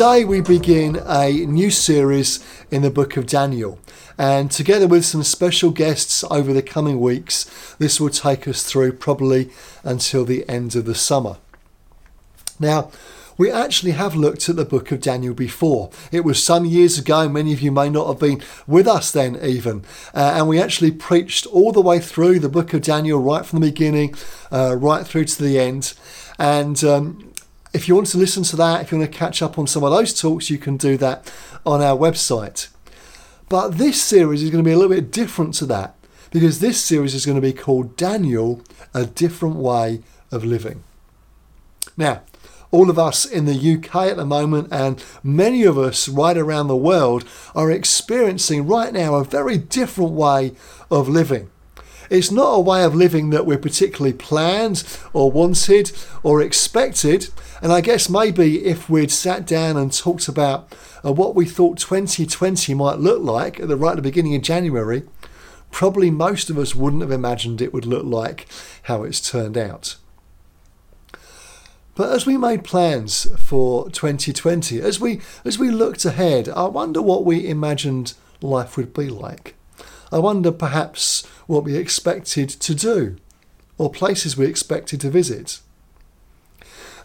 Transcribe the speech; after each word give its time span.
Today 0.00 0.24
we 0.24 0.40
begin 0.40 0.98
a 1.04 1.30
new 1.44 1.70
series 1.70 2.42
in 2.70 2.80
the 2.80 2.90
book 2.90 3.18
of 3.18 3.26
Daniel. 3.26 3.78
And 4.16 4.50
together 4.50 4.86
with 4.88 5.04
some 5.04 5.22
special 5.22 5.70
guests 5.72 6.24
over 6.30 6.54
the 6.54 6.62
coming 6.62 7.00
weeks, 7.00 7.74
this 7.78 8.00
will 8.00 8.08
take 8.08 8.48
us 8.48 8.62
through 8.62 8.94
probably 8.94 9.50
until 9.84 10.24
the 10.24 10.48
end 10.48 10.74
of 10.74 10.86
the 10.86 10.94
summer. 10.94 11.36
Now, 12.58 12.90
we 13.36 13.50
actually 13.50 13.90
have 13.90 14.14
looked 14.16 14.48
at 14.48 14.56
the 14.56 14.64
book 14.64 14.90
of 14.90 15.02
Daniel 15.02 15.34
before. 15.34 15.90
It 16.10 16.24
was 16.24 16.42
some 16.42 16.64
years 16.64 16.96
ago, 16.96 17.28
many 17.28 17.52
of 17.52 17.60
you 17.60 17.70
may 17.70 17.90
not 17.90 18.06
have 18.06 18.20
been 18.20 18.42
with 18.66 18.88
us 18.88 19.10
then, 19.10 19.38
even. 19.44 19.84
Uh, 20.14 20.32
and 20.34 20.48
we 20.48 20.58
actually 20.58 20.92
preached 20.92 21.44
all 21.44 21.72
the 21.72 21.82
way 21.82 21.98
through 21.98 22.38
the 22.38 22.48
book 22.48 22.72
of 22.72 22.80
Daniel, 22.80 23.20
right 23.20 23.44
from 23.44 23.60
the 23.60 23.66
beginning, 23.66 24.14
uh, 24.50 24.76
right 24.78 25.06
through 25.06 25.26
to 25.26 25.42
the 25.42 25.58
end. 25.58 25.92
And 26.38 26.82
um, 26.84 27.29
if 27.72 27.88
you 27.88 27.94
want 27.94 28.08
to 28.08 28.18
listen 28.18 28.42
to 28.44 28.56
that, 28.56 28.82
if 28.82 28.92
you 28.92 28.98
want 28.98 29.10
to 29.10 29.18
catch 29.18 29.42
up 29.42 29.58
on 29.58 29.66
some 29.66 29.84
of 29.84 29.90
those 29.90 30.18
talks, 30.18 30.50
you 30.50 30.58
can 30.58 30.76
do 30.76 30.96
that 30.96 31.32
on 31.64 31.80
our 31.80 31.96
website. 31.96 32.68
But 33.48 33.78
this 33.78 34.02
series 34.02 34.42
is 34.42 34.50
going 34.50 34.62
to 34.62 34.68
be 34.68 34.72
a 34.72 34.76
little 34.76 34.94
bit 34.94 35.10
different 35.10 35.54
to 35.54 35.66
that 35.66 35.94
because 36.30 36.60
this 36.60 36.80
series 36.80 37.14
is 37.14 37.26
going 37.26 37.36
to 37.36 37.42
be 37.42 37.52
called 37.52 37.96
Daniel, 37.96 38.62
a 38.94 39.06
different 39.06 39.56
way 39.56 40.02
of 40.30 40.44
living. 40.44 40.84
Now, 41.96 42.22
all 42.70 42.88
of 42.88 42.98
us 42.98 43.24
in 43.24 43.46
the 43.46 43.74
UK 43.74 43.96
at 44.10 44.16
the 44.16 44.24
moment, 44.24 44.68
and 44.70 45.02
many 45.22 45.64
of 45.64 45.76
us 45.76 46.08
right 46.08 46.36
around 46.36 46.68
the 46.68 46.76
world, 46.76 47.24
are 47.54 47.70
experiencing 47.70 48.66
right 48.66 48.92
now 48.92 49.16
a 49.16 49.24
very 49.24 49.58
different 49.58 50.12
way 50.12 50.52
of 50.90 51.08
living. 51.08 51.50
It's 52.10 52.32
not 52.32 52.54
a 52.54 52.60
way 52.60 52.82
of 52.82 52.94
living 52.94 53.30
that 53.30 53.46
we're 53.46 53.56
particularly 53.56 54.12
planned 54.12 54.84
or 55.12 55.30
wanted 55.30 55.92
or 56.24 56.42
expected. 56.42 57.28
And 57.62 57.72
I 57.72 57.80
guess 57.80 58.10
maybe 58.10 58.66
if 58.66 58.90
we'd 58.90 59.12
sat 59.12 59.46
down 59.46 59.76
and 59.76 59.92
talked 59.92 60.26
about 60.26 60.74
uh, 61.04 61.12
what 61.12 61.36
we 61.36 61.46
thought 61.46 61.78
2020 61.78 62.74
might 62.74 62.98
look 62.98 63.22
like 63.22 63.60
at 63.60 63.68
the 63.68 63.76
right 63.76 63.92
at 63.92 63.96
the 63.96 64.02
beginning 64.02 64.34
of 64.34 64.42
January, 64.42 65.04
probably 65.70 66.10
most 66.10 66.50
of 66.50 66.58
us 66.58 66.74
wouldn't 66.74 67.02
have 67.02 67.12
imagined 67.12 67.62
it 67.62 67.72
would 67.72 67.86
look 67.86 68.04
like 68.04 68.48
how 68.82 69.04
it's 69.04 69.20
turned 69.20 69.56
out. 69.56 69.96
But 71.94 72.10
as 72.10 72.26
we 72.26 72.36
made 72.36 72.64
plans 72.64 73.26
for 73.38 73.88
2020, 73.90 74.80
as 74.80 74.98
we 74.98 75.20
as 75.44 75.58
we 75.58 75.70
looked 75.70 76.04
ahead, 76.04 76.48
I 76.48 76.64
wonder 76.64 77.02
what 77.02 77.24
we 77.24 77.46
imagined 77.46 78.14
life 78.40 78.76
would 78.76 78.94
be 78.94 79.08
like. 79.08 79.54
I 80.12 80.18
wonder 80.18 80.52
perhaps 80.52 81.26
what 81.46 81.64
we 81.64 81.76
expected 81.76 82.48
to 82.48 82.74
do, 82.74 83.16
or 83.78 83.90
places 83.90 84.36
we 84.36 84.46
expected 84.46 85.00
to 85.02 85.10
visit. 85.10 85.60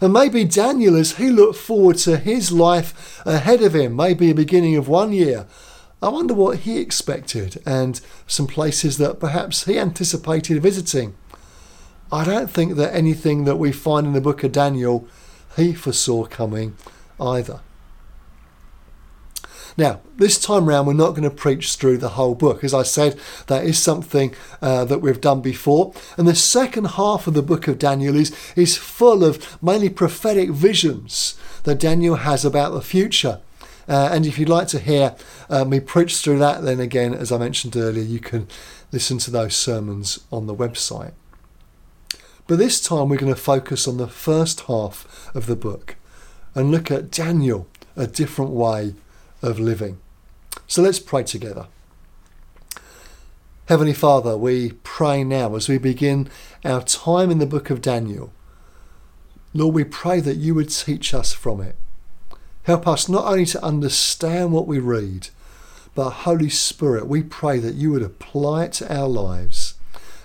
And 0.00 0.12
maybe 0.12 0.44
Daniel, 0.44 0.96
as 0.96 1.16
he 1.16 1.30
looked 1.30 1.58
forward 1.58 1.96
to 1.98 2.18
his 2.18 2.52
life 2.52 3.22
ahead 3.24 3.62
of 3.62 3.74
him, 3.74 3.96
maybe 3.96 4.30
a 4.30 4.34
beginning 4.34 4.76
of 4.76 4.88
one 4.88 5.12
year, 5.12 5.46
I 6.02 6.08
wonder 6.08 6.34
what 6.34 6.58
he 6.60 6.78
expected 6.78 7.62
and 7.64 8.00
some 8.26 8.46
places 8.46 8.98
that 8.98 9.18
perhaps 9.18 9.64
he 9.64 9.78
anticipated 9.78 10.62
visiting. 10.62 11.14
I 12.12 12.24
don't 12.24 12.50
think 12.50 12.76
that 12.76 12.94
anything 12.94 13.44
that 13.44 13.56
we 13.56 13.72
find 13.72 14.06
in 14.06 14.12
the 14.12 14.20
book 14.20 14.44
of 14.44 14.52
Daniel 14.52 15.08
he 15.56 15.72
foresaw 15.72 16.26
coming 16.26 16.76
either. 17.18 17.60
Now, 19.76 20.00
this 20.16 20.38
time 20.38 20.66
round, 20.66 20.86
we're 20.86 20.94
not 20.94 21.10
going 21.10 21.22
to 21.22 21.30
preach 21.30 21.74
through 21.74 21.98
the 21.98 22.10
whole 22.10 22.34
book. 22.34 22.64
As 22.64 22.72
I 22.72 22.82
said, 22.82 23.20
that 23.46 23.64
is 23.64 23.78
something 23.78 24.34
uh, 24.62 24.86
that 24.86 25.00
we've 25.00 25.20
done 25.20 25.42
before. 25.42 25.92
And 26.16 26.26
the 26.26 26.34
second 26.34 26.86
half 26.86 27.26
of 27.26 27.34
the 27.34 27.42
book 27.42 27.68
of 27.68 27.78
Daniel 27.78 28.16
is, 28.16 28.34
is 28.56 28.78
full 28.78 29.22
of 29.22 29.62
mainly 29.62 29.90
prophetic 29.90 30.50
visions 30.50 31.38
that 31.64 31.78
Daniel 31.78 32.16
has 32.16 32.44
about 32.44 32.72
the 32.72 32.80
future. 32.80 33.40
Uh, 33.88 34.08
and 34.10 34.26
if 34.26 34.38
you'd 34.38 34.48
like 34.48 34.68
to 34.68 34.78
hear 34.78 35.14
uh, 35.50 35.64
me 35.64 35.78
preach 35.78 36.16
through 36.16 36.38
that, 36.38 36.62
then 36.62 36.80
again, 36.80 37.12
as 37.12 37.30
I 37.30 37.38
mentioned 37.38 37.76
earlier, 37.76 38.02
you 38.02 38.18
can 38.18 38.48
listen 38.92 39.18
to 39.18 39.30
those 39.30 39.54
sermons 39.54 40.20
on 40.32 40.46
the 40.46 40.54
website. 40.54 41.12
But 42.46 42.58
this 42.58 42.80
time 42.80 43.08
we're 43.08 43.18
going 43.18 43.34
to 43.34 43.40
focus 43.40 43.86
on 43.86 43.98
the 43.98 44.08
first 44.08 44.60
half 44.62 45.30
of 45.34 45.46
the 45.46 45.56
book 45.56 45.96
and 46.54 46.70
look 46.70 46.90
at 46.90 47.10
Daniel, 47.10 47.68
a 47.94 48.06
different 48.06 48.52
way 48.52 48.94
of 49.42 49.58
living. 49.58 49.98
So 50.66 50.82
let's 50.82 50.98
pray 50.98 51.22
together. 51.22 51.66
Heavenly 53.68 53.94
Father, 53.94 54.36
we 54.36 54.72
pray 54.84 55.24
now 55.24 55.54
as 55.56 55.68
we 55.68 55.78
begin 55.78 56.28
our 56.64 56.82
time 56.82 57.30
in 57.30 57.38
the 57.38 57.46
book 57.46 57.68
of 57.68 57.80
Daniel. 57.80 58.32
Lord, 59.52 59.74
we 59.74 59.84
pray 59.84 60.20
that 60.20 60.36
you 60.36 60.54
would 60.54 60.70
teach 60.70 61.12
us 61.12 61.32
from 61.32 61.60
it. 61.60 61.76
Help 62.62 62.86
us 62.86 63.08
not 63.08 63.24
only 63.24 63.46
to 63.46 63.64
understand 63.64 64.52
what 64.52 64.66
we 64.66 64.78
read, 64.78 65.30
but 65.94 66.10
Holy 66.10 66.50
Spirit, 66.50 67.06
we 67.06 67.22
pray 67.22 67.58
that 67.58 67.74
you 67.74 67.90
would 67.90 68.02
apply 68.02 68.64
it 68.64 68.72
to 68.74 68.94
our 68.94 69.08
lives 69.08 69.74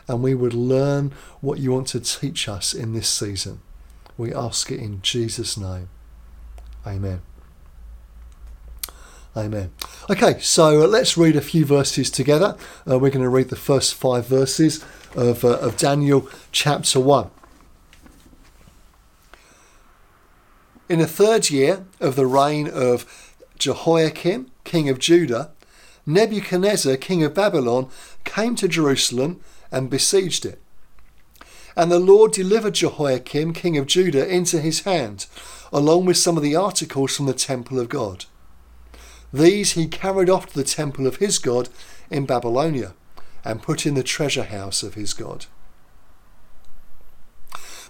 and 0.07 0.21
we 0.21 0.35
would 0.35 0.53
learn 0.53 1.13
what 1.39 1.59
you 1.59 1.71
want 1.71 1.87
to 1.87 1.99
teach 1.99 2.49
us 2.49 2.73
in 2.73 2.93
this 2.93 3.07
season. 3.07 3.61
We 4.17 4.33
ask 4.33 4.69
it 4.69 4.79
in 4.79 5.01
Jesus' 5.01 5.57
name. 5.57 5.89
Amen. 6.85 7.21
Amen. 9.35 9.71
Okay, 10.09 10.39
so 10.41 10.83
uh, 10.83 10.87
let's 10.87 11.15
read 11.15 11.37
a 11.37 11.41
few 11.41 11.63
verses 11.63 12.09
together. 12.09 12.57
Uh, 12.89 12.99
we're 12.99 13.11
going 13.11 13.23
to 13.23 13.29
read 13.29 13.47
the 13.47 13.55
first 13.55 13.93
five 13.93 14.27
verses 14.27 14.83
of, 15.15 15.45
uh, 15.45 15.57
of 15.59 15.77
Daniel 15.77 16.27
chapter 16.51 16.99
1. 16.99 17.31
In 20.89 20.99
the 20.99 21.07
third 21.07 21.49
year 21.49 21.85
of 22.01 22.17
the 22.17 22.25
reign 22.25 22.67
of 22.67 23.05
Jehoiakim, 23.57 24.51
king 24.65 24.89
of 24.89 24.99
Judah, 24.99 25.51
Nebuchadnezzar, 26.05 26.97
king 26.97 27.23
of 27.23 27.33
Babylon, 27.33 27.87
came 28.25 28.55
to 28.55 28.67
Jerusalem 28.67 29.39
and 29.71 29.89
besieged 29.89 30.45
it. 30.45 30.61
And 31.77 31.89
the 31.89 31.99
Lord 31.99 32.33
delivered 32.33 32.73
Jehoiakim, 32.73 33.53
king 33.53 33.77
of 33.77 33.85
Judah, 33.85 34.27
into 34.27 34.59
his 34.59 34.81
hand, 34.81 35.27
along 35.71 36.03
with 36.03 36.17
some 36.17 36.35
of 36.35 36.43
the 36.43 36.57
articles 36.57 37.15
from 37.15 37.27
the 37.27 37.33
temple 37.33 37.79
of 37.79 37.87
God. 37.87 38.25
These 39.33 39.73
he 39.73 39.87
carried 39.87 40.29
off 40.29 40.47
to 40.47 40.55
the 40.55 40.63
temple 40.63 41.07
of 41.07 41.17
his 41.17 41.39
God 41.39 41.69
in 42.09 42.25
Babylonia, 42.25 42.93
and 43.43 43.63
put 43.63 43.85
in 43.85 43.95
the 43.95 44.03
treasure 44.03 44.43
house 44.43 44.83
of 44.83 44.93
his 44.95 45.13
God. 45.13 45.45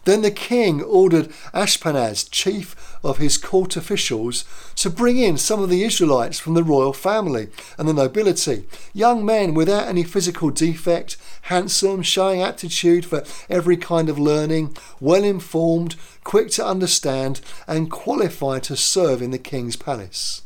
Then 0.03 0.23
the 0.23 0.31
king 0.31 0.81
ordered 0.81 1.29
Ashpenaz, 1.53 2.27
chief 2.31 2.97
of 3.03 3.19
his 3.19 3.37
court 3.37 3.75
officials, 3.75 4.45
to 4.77 4.89
bring 4.89 5.19
in 5.19 5.37
some 5.37 5.61
of 5.61 5.69
the 5.69 5.83
Israelites 5.83 6.39
from 6.39 6.55
the 6.55 6.63
royal 6.63 6.93
family 6.93 7.49
and 7.77 7.87
the 7.87 7.93
nobility, 7.93 8.65
young 8.93 9.23
men 9.23 9.53
without 9.53 9.87
any 9.87 10.03
physical 10.03 10.49
defect, 10.49 11.17
handsome, 11.43 12.01
showing 12.01 12.41
aptitude 12.41 13.05
for 13.05 13.23
every 13.47 13.77
kind 13.77 14.09
of 14.09 14.17
learning, 14.17 14.75
well 14.99 15.23
informed, 15.23 15.95
quick 16.23 16.49
to 16.51 16.65
understand, 16.65 17.41
and 17.67 17.91
qualified 17.91 18.63
to 18.63 18.75
serve 18.75 19.21
in 19.21 19.29
the 19.29 19.37
king's 19.37 19.75
palace. 19.75 20.41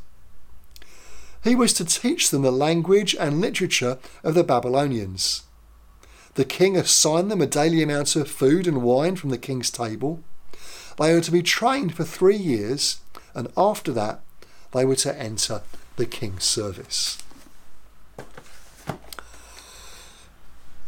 He 1.45 1.53
was 1.53 1.73
to 1.73 1.85
teach 1.85 2.31
them 2.31 2.41
the 2.41 2.51
language 2.51 3.15
and 3.19 3.39
literature 3.39 3.99
of 4.23 4.33
the 4.33 4.43
Babylonians. 4.43 5.43
The 6.33 6.43
king 6.43 6.75
assigned 6.75 7.29
them 7.29 7.39
a 7.39 7.45
daily 7.45 7.83
amount 7.83 8.15
of 8.15 8.31
food 8.31 8.65
and 8.67 8.81
wine 8.81 9.15
from 9.15 9.29
the 9.29 9.37
king's 9.37 9.69
table. 9.69 10.23
They 10.97 11.13
were 11.13 11.21
to 11.21 11.31
be 11.31 11.43
trained 11.43 11.93
for 11.93 12.03
three 12.03 12.35
years, 12.35 12.99
and 13.35 13.47
after 13.55 13.91
that, 13.91 14.21
they 14.71 14.85
were 14.85 14.95
to 14.95 15.21
enter 15.21 15.61
the 15.97 16.07
king's 16.07 16.45
service. 16.45 17.19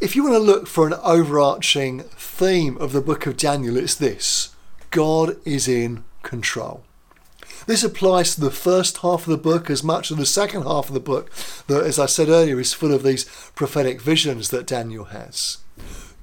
If 0.01 0.15
you 0.15 0.23
want 0.23 0.35
to 0.35 0.39
look 0.39 0.65
for 0.65 0.87
an 0.87 0.95
overarching 1.03 1.99
theme 2.17 2.77
of 2.79 2.93
the 2.93 3.01
book 3.01 3.27
of 3.27 3.37
Daniel, 3.37 3.77
it's 3.77 3.93
this 3.93 4.55
God 4.89 5.37
is 5.45 5.67
in 5.67 6.03
control. 6.23 6.83
This 7.67 7.83
applies 7.83 8.33
to 8.33 8.41
the 8.41 8.49
first 8.49 8.99
half 8.99 9.27
of 9.27 9.29
the 9.29 9.37
book 9.37 9.69
as 9.69 9.83
much 9.83 10.09
as 10.09 10.17
the 10.17 10.25
second 10.25 10.63
half 10.63 10.87
of 10.87 10.93
the 10.93 10.99
book, 11.01 11.29
that, 11.67 11.83
as 11.83 11.99
I 11.99 12.05
said 12.05 12.29
earlier, 12.29 12.59
is 12.59 12.73
full 12.73 12.93
of 12.93 13.03
these 13.03 13.25
prophetic 13.55 14.01
visions 14.01 14.49
that 14.49 14.65
Daniel 14.65 15.05
has. 15.05 15.59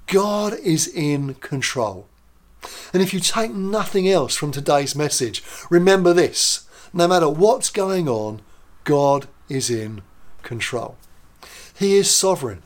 God 0.06 0.54
is 0.54 0.88
in 0.88 1.34
control. 1.34 2.08
And 2.94 3.02
if 3.02 3.12
you 3.12 3.20
take 3.20 3.52
nothing 3.52 4.08
else 4.08 4.34
from 4.34 4.52
today's 4.52 4.96
message, 4.96 5.42
remember 5.70 6.12
this 6.14 6.66
no 6.94 7.06
matter 7.08 7.28
what's 7.28 7.70
going 7.70 8.08
on, 8.08 8.40
God 8.84 9.26
is 9.48 9.68
in 9.68 10.02
control. 10.42 10.96
He 11.76 11.96
is 11.96 12.10
sovereign. 12.10 12.62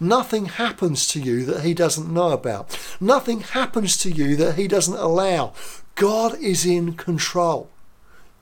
Nothing 0.00 0.46
happens 0.46 1.06
to 1.08 1.20
you 1.20 1.44
that 1.44 1.62
He 1.62 1.74
doesn't 1.74 2.12
know 2.12 2.30
about. 2.30 2.78
Nothing 3.00 3.40
happens 3.40 3.96
to 3.98 4.10
you 4.10 4.34
that 4.36 4.56
He 4.56 4.66
doesn't 4.66 4.96
allow. 4.96 5.52
God 5.94 6.38
is 6.38 6.64
in 6.64 6.94
control. 6.94 7.68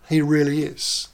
He 0.08 0.20
really 0.20 0.62
is. 0.62 1.08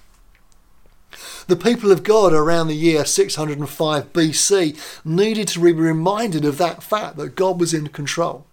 The 1.46 1.56
people 1.56 1.90
of 1.90 2.02
God 2.02 2.32
around 2.32 2.68
the 2.68 2.74
year 2.74 3.04
605 3.04 4.12
BC 4.12 5.04
needed 5.04 5.48
to 5.48 5.60
be 5.60 5.72
reminded 5.72 6.44
of 6.44 6.58
that 6.58 6.82
fact 6.82 7.16
that 7.16 7.34
God 7.34 7.58
was 7.58 7.74
in 7.74 7.88
control. 7.88 8.46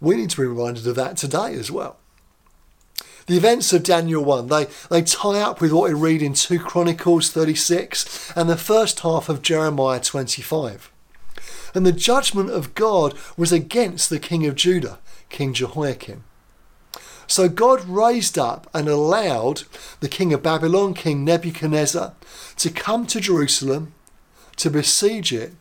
We 0.00 0.16
need 0.16 0.30
to 0.30 0.40
be 0.40 0.46
reminded 0.46 0.86
of 0.86 0.96
that 0.96 1.16
today 1.16 1.54
as 1.54 1.70
well. 1.70 1.96
The 3.26 3.36
events 3.36 3.72
of 3.72 3.82
Daniel 3.82 4.24
1, 4.24 4.48
they, 4.48 4.66
they 4.90 5.02
tie 5.02 5.40
up 5.40 5.60
with 5.60 5.72
what 5.72 5.88
we 5.88 5.94
read 5.94 6.22
in 6.22 6.34
2 6.34 6.58
Chronicles 6.58 7.30
36 7.30 8.32
and 8.34 8.48
the 8.48 8.56
first 8.56 9.00
half 9.00 9.28
of 9.28 9.42
Jeremiah 9.42 10.00
25. 10.00 10.90
And 11.74 11.86
the 11.86 11.92
judgment 11.92 12.50
of 12.50 12.74
God 12.74 13.14
was 13.36 13.52
against 13.52 14.10
the 14.10 14.18
king 14.18 14.46
of 14.46 14.56
Judah, 14.56 14.98
King 15.28 15.54
Jehoiakim. 15.54 16.24
So 17.30 17.48
God 17.48 17.84
raised 17.84 18.36
up 18.36 18.68
and 18.74 18.88
allowed 18.88 19.62
the 20.00 20.08
king 20.08 20.32
of 20.32 20.42
Babylon, 20.42 20.94
King 20.94 21.24
Nebuchadnezzar, 21.24 22.12
to 22.56 22.70
come 22.70 23.06
to 23.06 23.20
Jerusalem, 23.20 23.94
to 24.56 24.68
besiege 24.68 25.32
it, 25.32 25.52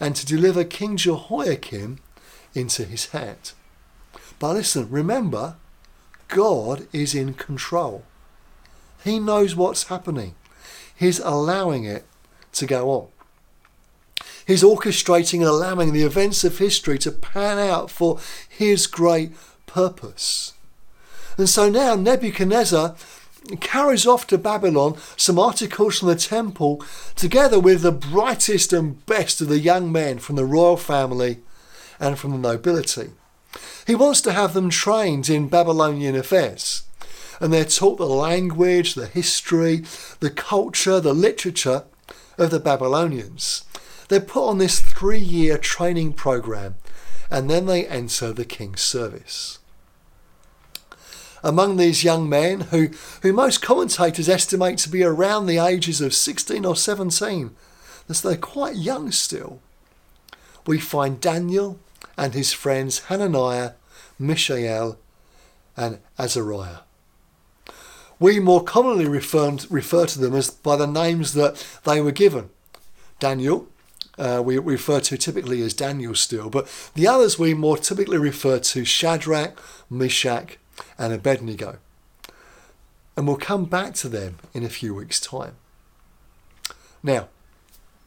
and 0.00 0.16
to 0.16 0.24
deliver 0.24 0.64
King 0.64 0.96
Jehoiakim 0.96 1.98
into 2.54 2.84
his 2.84 3.08
hand. 3.10 3.52
But 4.38 4.54
listen, 4.54 4.88
remember, 4.90 5.56
God 6.28 6.88
is 6.90 7.14
in 7.14 7.34
control. 7.34 8.04
He 9.04 9.18
knows 9.18 9.54
what's 9.54 9.88
happening. 9.88 10.34
He's 10.96 11.18
allowing 11.18 11.84
it 11.84 12.06
to 12.54 12.64
go 12.64 12.90
on. 12.90 13.08
He's 14.46 14.62
orchestrating 14.62 15.40
and 15.40 15.48
allowing 15.48 15.92
the 15.92 16.04
events 16.04 16.44
of 16.44 16.56
history 16.56 16.96
to 17.00 17.12
pan 17.12 17.58
out 17.58 17.90
for 17.90 18.20
his 18.48 18.86
great 18.86 19.32
purpose. 19.66 20.53
And 21.36 21.48
so 21.48 21.68
now 21.68 21.94
Nebuchadnezzar 21.94 22.96
carries 23.60 24.06
off 24.06 24.26
to 24.28 24.38
Babylon 24.38 24.96
some 25.16 25.38
articles 25.38 25.98
from 25.98 26.08
the 26.08 26.16
temple 26.16 26.82
together 27.14 27.60
with 27.60 27.82
the 27.82 27.92
brightest 27.92 28.72
and 28.72 29.04
best 29.06 29.40
of 29.40 29.48
the 29.48 29.58
young 29.58 29.92
men 29.92 30.18
from 30.18 30.36
the 30.36 30.44
royal 30.44 30.76
family 30.76 31.40
and 32.00 32.18
from 32.18 32.30
the 32.30 32.38
nobility. 32.38 33.10
He 33.86 33.94
wants 33.94 34.20
to 34.22 34.32
have 34.32 34.54
them 34.54 34.70
trained 34.70 35.28
in 35.28 35.48
Babylonian 35.48 36.16
affairs. 36.16 36.82
And 37.40 37.52
they're 37.52 37.64
taught 37.64 37.98
the 37.98 38.06
language, 38.06 38.94
the 38.94 39.06
history, 39.06 39.84
the 40.20 40.30
culture, 40.30 41.00
the 41.00 41.12
literature 41.12 41.84
of 42.38 42.50
the 42.50 42.60
Babylonians. 42.60 43.64
They're 44.08 44.20
put 44.20 44.48
on 44.48 44.58
this 44.58 44.80
three 44.80 45.18
year 45.18 45.58
training 45.58 46.14
program 46.14 46.76
and 47.30 47.50
then 47.50 47.66
they 47.66 47.86
enter 47.86 48.32
the 48.32 48.44
king's 48.44 48.80
service 48.80 49.58
among 51.44 51.76
these 51.76 52.02
young 52.02 52.28
men 52.28 52.62
who, 52.62 52.88
who 53.22 53.32
most 53.32 53.60
commentators 53.60 54.28
estimate 54.28 54.78
to 54.78 54.88
be 54.88 55.04
around 55.04 55.46
the 55.46 55.58
ages 55.58 56.00
of 56.00 56.14
16 56.14 56.64
or 56.64 56.74
17. 56.74 57.54
So 58.10 58.28
they're 58.28 58.38
quite 58.38 58.76
young 58.76 59.12
still. 59.12 59.60
We 60.66 60.80
find 60.80 61.20
Daniel 61.20 61.78
and 62.16 62.32
his 62.32 62.52
friends 62.52 63.00
Hananiah, 63.04 63.72
Mishael, 64.18 64.98
and 65.76 65.98
Azariah. 66.18 66.78
We 68.18 68.40
more 68.40 68.64
commonly 68.64 69.06
refer, 69.06 69.56
refer 69.68 70.06
to 70.06 70.18
them 70.18 70.34
as 70.34 70.50
by 70.50 70.76
the 70.76 70.86
names 70.86 71.34
that 71.34 71.66
they 71.84 72.00
were 72.00 72.12
given. 72.12 72.48
Daniel, 73.18 73.68
uh, 74.16 74.40
we 74.44 74.58
refer 74.58 75.00
to 75.00 75.18
typically 75.18 75.60
as 75.60 75.74
Daniel 75.74 76.14
still, 76.14 76.48
but 76.48 76.66
the 76.94 77.06
others 77.06 77.38
we 77.38 77.52
more 77.52 77.76
typically 77.76 78.18
refer 78.18 78.58
to 78.60 78.84
Shadrach, 78.84 79.58
Meshach, 79.90 80.58
and 80.98 81.12
Abednego. 81.12 81.78
And 83.16 83.26
we'll 83.26 83.36
come 83.36 83.66
back 83.66 83.94
to 83.94 84.08
them 84.08 84.36
in 84.52 84.64
a 84.64 84.68
few 84.68 84.94
weeks' 84.94 85.20
time. 85.20 85.56
Now, 87.02 87.28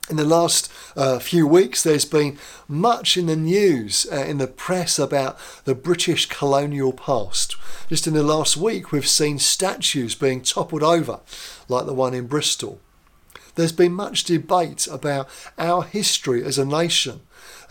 in 0.10 0.16
the 0.16 0.26
last 0.26 0.72
uh, 0.96 1.20
few 1.20 1.46
weeks, 1.46 1.84
there's 1.84 2.06
been 2.06 2.38
much 2.68 3.18
in 3.18 3.26
the 3.26 3.36
news, 3.36 4.08
uh, 4.12 4.24
in 4.24 4.38
the 4.38 4.48
press, 4.48 4.98
about 4.98 5.38
the 5.66 5.76
British 5.76 6.28
colonial 6.28 6.94
past. 6.94 7.56
Just 7.90 8.08
in 8.08 8.14
the 8.14 8.24
last 8.24 8.56
week, 8.56 8.92
we've 8.92 9.08
seen 9.08 9.38
statues 9.38 10.16
being 10.16 10.42
toppled 10.42 10.84
over, 10.84 11.20
like 11.68 11.86
the 11.86 11.94
one 11.94 12.14
in 12.14 12.28
Bristol. 12.28 12.80
There's 13.58 13.72
been 13.72 13.94
much 13.94 14.24
debate 14.24 14.88
about 14.88 15.28
our 15.58 15.82
history 15.82 16.44
as 16.44 16.60
a 16.60 16.66
nation, 16.66 17.22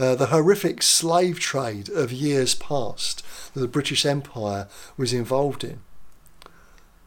uh, 0.00 0.16
the 0.16 0.26
horrific 0.26 0.82
slave 0.82 1.38
trade 1.38 1.88
of 1.88 2.10
years 2.10 2.56
past, 2.56 3.22
that 3.54 3.60
the 3.60 3.68
British 3.68 4.04
Empire 4.04 4.66
was 4.96 5.12
involved 5.12 5.62
in. 5.62 5.78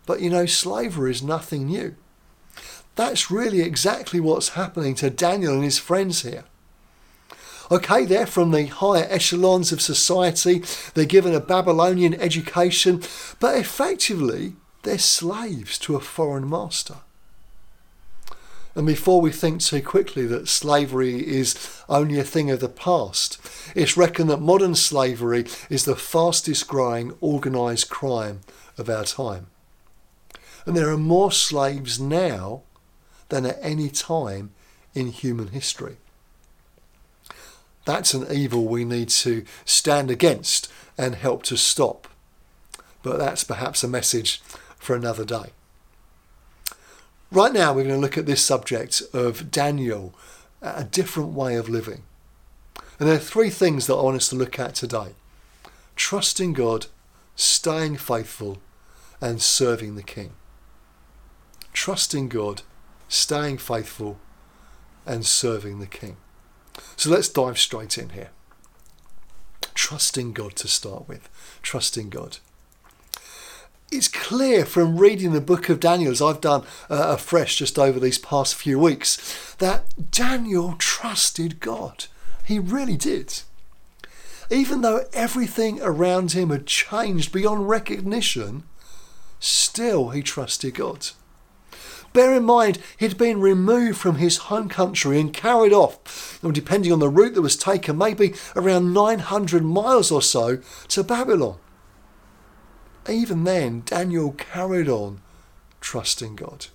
But 0.05 0.21
you 0.21 0.29
know, 0.29 0.45
slavery 0.45 1.11
is 1.11 1.21
nothing 1.21 1.65
new. 1.65 1.97
That's 2.95 3.29
really 3.29 3.59
exactly 3.59 4.21
what's 4.21 4.49
happening 4.49 4.95
to 4.95 5.09
Daniel 5.09 5.55
and 5.55 5.63
his 5.65 5.77
friends 5.77 6.21
here. 6.21 6.45
Okay, 7.69 8.05
they're 8.05 8.25
from 8.25 8.51
the 8.51 8.67
higher 8.67 9.07
echelons 9.09 9.73
of 9.73 9.81
society, 9.81 10.63
they're 10.93 11.03
given 11.03 11.35
a 11.35 11.41
Babylonian 11.41 12.13
education, 12.13 13.03
but 13.41 13.57
effectively 13.57 14.53
they're 14.83 14.97
slaves 14.97 15.77
to 15.79 15.97
a 15.97 15.99
foreign 15.99 16.49
master. 16.49 16.95
And 18.79 18.87
before 18.87 19.19
we 19.19 19.33
think 19.33 19.59
too 19.59 19.81
quickly 19.81 20.25
that 20.27 20.47
slavery 20.47 21.27
is 21.27 21.83
only 21.89 22.17
a 22.17 22.23
thing 22.23 22.49
of 22.49 22.61
the 22.61 22.69
past, 22.69 23.37
it's 23.75 23.97
reckoned 23.97 24.29
that 24.29 24.39
modern 24.39 24.73
slavery 24.73 25.47
is 25.69 25.83
the 25.83 25.97
fastest 25.97 26.65
growing 26.69 27.11
organised 27.21 27.89
crime 27.89 28.39
of 28.77 28.89
our 28.89 29.03
time. 29.03 29.47
And 30.65 30.77
there 30.77 30.89
are 30.89 30.97
more 30.97 31.29
slaves 31.29 31.99
now 31.99 32.61
than 33.27 33.45
at 33.45 33.59
any 33.61 33.89
time 33.89 34.51
in 34.93 35.07
human 35.07 35.49
history. 35.49 35.97
That's 37.83 38.13
an 38.13 38.27
evil 38.31 38.65
we 38.65 38.85
need 38.85 39.09
to 39.09 39.43
stand 39.65 40.09
against 40.09 40.71
and 40.97 41.15
help 41.15 41.43
to 41.43 41.57
stop. 41.57 42.07
But 43.03 43.17
that's 43.17 43.43
perhaps 43.43 43.83
a 43.83 43.89
message 43.89 44.41
for 44.77 44.95
another 44.95 45.25
day. 45.25 45.51
Right 47.31 47.53
now, 47.53 47.73
we're 47.73 47.83
going 47.83 47.95
to 47.95 48.01
look 48.01 48.17
at 48.17 48.25
this 48.25 48.43
subject 48.43 49.03
of 49.13 49.51
Daniel, 49.51 50.15
a 50.63 50.83
different 50.83 51.33
way 51.33 51.55
of 51.55 51.69
living. 51.69 52.03
And 52.97 53.07
there 53.07 53.15
are 53.15 53.19
three 53.19 53.51
things 53.51 53.85
that 53.85 53.93
I 53.93 54.01
want 54.01 54.17
us 54.17 54.29
to 54.29 54.35
look 54.35 54.57
at 54.57 54.75
today 54.75 55.13
trusting 55.95 56.53
God, 56.53 56.87
staying 57.35 57.97
faithful, 57.97 58.57
and 59.21 59.41
serving 59.41 59.95
the 59.95 60.03
King. 60.03 60.31
Trusting 61.71 62.29
God, 62.29 62.63
staying 63.07 63.59
faithful, 63.59 64.17
and 65.05 65.25
serving 65.25 65.79
the 65.79 65.87
King. 65.87 66.17
So 66.95 67.11
let's 67.11 67.29
dive 67.29 67.59
straight 67.59 67.97
in 67.97 68.09
here. 68.09 68.29
Trusting 69.75 70.33
God 70.33 70.55
to 70.55 70.67
start 70.67 71.07
with. 71.07 71.29
Trusting 71.61 72.09
God 72.09 72.39
it's 73.91 74.07
clear 74.07 74.65
from 74.65 74.97
reading 74.97 75.33
the 75.33 75.41
book 75.41 75.69
of 75.69 75.79
Daniel, 75.79 76.11
as 76.11 76.21
I've 76.21 76.41
done 76.41 76.63
uh, 76.89 77.15
afresh 77.17 77.57
just 77.57 77.79
over 77.79 77.99
these 77.99 78.17
past 78.17 78.55
few 78.55 78.79
weeks, 78.79 79.55
that 79.55 80.11
Daniel 80.11 80.75
trusted 80.77 81.59
God. 81.59 82.05
He 82.45 82.59
really 82.59 82.97
did. 82.97 83.41
Even 84.51 84.81
though 84.81 85.05
everything 85.13 85.79
around 85.81 86.31
him 86.31 86.49
had 86.49 86.65
changed 86.65 87.31
beyond 87.31 87.69
recognition, 87.69 88.63
still 89.39 90.09
he 90.09 90.21
trusted 90.21 90.75
God. 90.75 91.09
Bear 92.11 92.33
in 92.33 92.43
mind, 92.43 92.79
he'd 92.97 93.17
been 93.17 93.39
removed 93.39 93.99
from 93.99 94.15
his 94.15 94.37
home 94.37 94.67
country 94.67 95.19
and 95.19 95.31
carried 95.31 95.73
off, 95.73 96.39
depending 96.51 96.91
on 96.91 96.99
the 96.99 97.09
route 97.09 97.35
that 97.35 97.43
was 97.43 97.55
taken, 97.55 97.97
maybe 97.97 98.33
around 98.55 98.93
900 98.93 99.63
miles 99.63 100.11
or 100.11 100.21
so 100.21 100.57
to 100.87 101.03
Babylon 101.03 101.57
even 103.09 103.43
then, 103.43 103.83
Daniel 103.85 104.31
carried 104.31 104.89
on 104.89 105.21
trusting 105.81 106.35
God. 106.35 106.67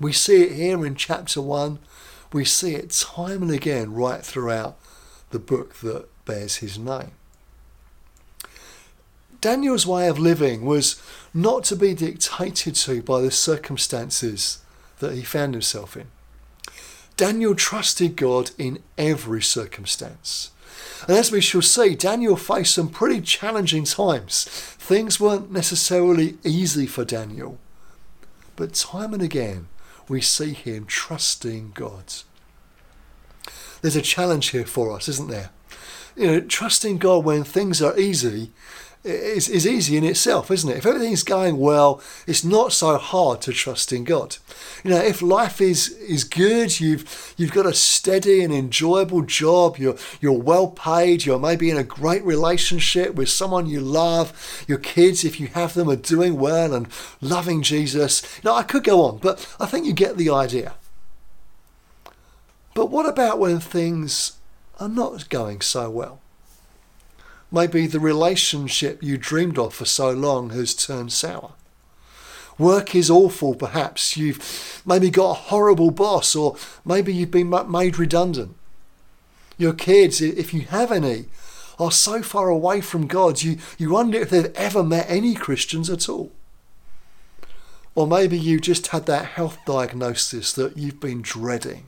We 0.00 0.12
see 0.12 0.42
it 0.42 0.52
here 0.52 0.84
in 0.84 0.94
chapter 0.94 1.40
1. 1.40 1.78
We 2.32 2.44
see 2.44 2.74
it 2.74 2.90
time 2.90 3.42
and 3.42 3.50
again 3.50 3.92
right 3.92 4.22
throughout 4.22 4.76
the 5.30 5.38
book 5.38 5.74
that 5.76 6.08
bears 6.24 6.56
his 6.56 6.78
name. 6.78 7.12
Daniel's 9.40 9.86
way 9.86 10.08
of 10.08 10.18
living 10.18 10.64
was 10.64 11.00
not 11.34 11.64
to 11.64 11.76
be 11.76 11.94
dictated 11.94 12.74
to 12.76 13.02
by 13.02 13.20
the 13.20 13.30
circumstances 13.30 14.62
that 15.00 15.12
he 15.12 15.22
found 15.22 15.54
himself 15.54 15.96
in. 15.96 16.06
Daniel 17.16 17.54
trusted 17.54 18.16
God 18.16 18.52
in 18.58 18.82
every 18.96 19.42
circumstance. 19.42 20.50
And 21.08 21.16
as 21.16 21.30
we 21.30 21.40
shall 21.40 21.62
see, 21.62 21.94
Daniel 21.94 22.36
faced 22.36 22.74
some 22.74 22.88
pretty 22.88 23.20
challenging 23.20 23.84
times. 23.84 24.44
Things 24.78 25.20
weren't 25.20 25.50
necessarily 25.50 26.38
easy 26.44 26.86
for 26.86 27.04
Daniel. 27.04 27.58
But 28.56 28.74
time 28.74 29.12
and 29.12 29.22
again, 29.22 29.68
we 30.08 30.20
see 30.20 30.52
him 30.52 30.86
trusting 30.86 31.72
God. 31.74 32.14
There's 33.82 33.96
a 33.96 34.02
challenge 34.02 34.50
here 34.50 34.66
for 34.66 34.92
us, 34.92 35.08
isn't 35.08 35.30
there? 35.30 35.50
You 36.16 36.26
know, 36.26 36.40
trusting 36.40 36.98
God 36.98 37.24
when 37.24 37.44
things 37.44 37.82
are 37.82 37.98
easy 37.98 38.52
is, 39.04 39.50
is 39.50 39.66
easy 39.66 39.98
in 39.98 40.04
itself, 40.04 40.50
isn't 40.50 40.70
it? 40.70 40.78
If 40.78 40.86
everything's 40.86 41.22
going 41.22 41.58
well, 41.58 42.00
it's 42.26 42.42
not 42.42 42.72
so 42.72 42.96
hard 42.96 43.42
to 43.42 43.52
trust 43.52 43.92
in 43.92 44.04
God. 44.04 44.38
You 44.82 44.90
know, 44.90 45.00
if 45.00 45.20
life 45.20 45.60
is 45.60 45.90
is 45.98 46.24
good, 46.24 46.80
you've 46.80 47.34
you've 47.36 47.52
got 47.52 47.66
a 47.66 47.74
steady 47.74 48.42
and 48.42 48.52
enjoyable 48.52 49.22
job, 49.22 49.76
you're 49.76 49.96
you're 50.20 50.32
well 50.38 50.68
paid, 50.68 51.26
you're 51.26 51.38
maybe 51.38 51.70
in 51.70 51.76
a 51.76 51.84
great 51.84 52.24
relationship 52.24 53.14
with 53.14 53.28
someone 53.28 53.66
you 53.66 53.80
love, 53.80 54.64
your 54.66 54.78
kids, 54.78 55.24
if 55.24 55.38
you 55.38 55.48
have 55.48 55.74
them, 55.74 55.90
are 55.90 55.96
doing 55.96 56.38
well 56.38 56.72
and 56.72 56.88
loving 57.20 57.62
Jesus. 57.62 58.22
You 58.42 58.50
know, 58.50 58.56
I 58.56 58.62
could 58.62 58.84
go 58.84 59.02
on, 59.02 59.18
but 59.18 59.54
I 59.60 59.66
think 59.66 59.84
you 59.84 59.92
get 59.92 60.16
the 60.16 60.30
idea. 60.30 60.74
But 62.74 62.86
what 62.86 63.06
about 63.06 63.38
when 63.38 63.60
things 63.60 64.38
are 64.80 64.88
not 64.88 65.28
going 65.28 65.60
so 65.60 65.90
well? 65.90 66.20
Maybe 67.50 67.86
the 67.86 68.00
relationship 68.00 69.02
you 69.02 69.16
dreamed 69.16 69.58
of 69.58 69.74
for 69.74 69.84
so 69.84 70.10
long 70.10 70.50
has 70.50 70.74
turned 70.74 71.12
sour. 71.12 71.52
Work 72.58 72.94
is 72.94 73.10
awful, 73.10 73.54
perhaps. 73.54 74.16
You've 74.16 74.82
maybe 74.86 75.10
got 75.10 75.30
a 75.30 75.34
horrible 75.34 75.90
boss, 75.90 76.36
or 76.36 76.56
maybe 76.84 77.12
you've 77.12 77.30
been 77.30 77.50
made 77.68 77.98
redundant. 77.98 78.56
Your 79.58 79.72
kids, 79.72 80.20
if 80.20 80.54
you 80.54 80.62
have 80.62 80.92
any, 80.92 81.26
are 81.78 81.90
so 81.90 82.22
far 82.22 82.48
away 82.48 82.80
from 82.80 83.06
God, 83.06 83.42
you, 83.42 83.58
you 83.78 83.90
wonder 83.90 84.18
if 84.18 84.30
they've 84.30 84.54
ever 84.54 84.82
met 84.82 85.06
any 85.08 85.34
Christians 85.34 85.90
at 85.90 86.08
all. 86.08 86.32
Or 87.96 88.06
maybe 88.06 88.38
you 88.38 88.58
just 88.58 88.88
had 88.88 89.06
that 89.06 89.26
health 89.26 89.58
diagnosis 89.64 90.52
that 90.54 90.76
you've 90.76 91.00
been 91.00 91.22
dreading, 91.22 91.86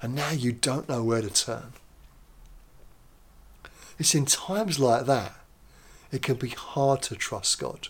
and 0.00 0.14
now 0.14 0.30
you 0.30 0.52
don't 0.52 0.88
know 0.88 1.02
where 1.02 1.22
to 1.22 1.30
turn. 1.30 1.72
It's 3.98 4.14
in 4.14 4.26
times 4.26 4.78
like 4.78 5.06
that 5.06 5.34
it 6.12 6.22
can 6.22 6.36
be 6.36 6.50
hard 6.50 7.02
to 7.02 7.16
trust 7.16 7.58
God. 7.58 7.88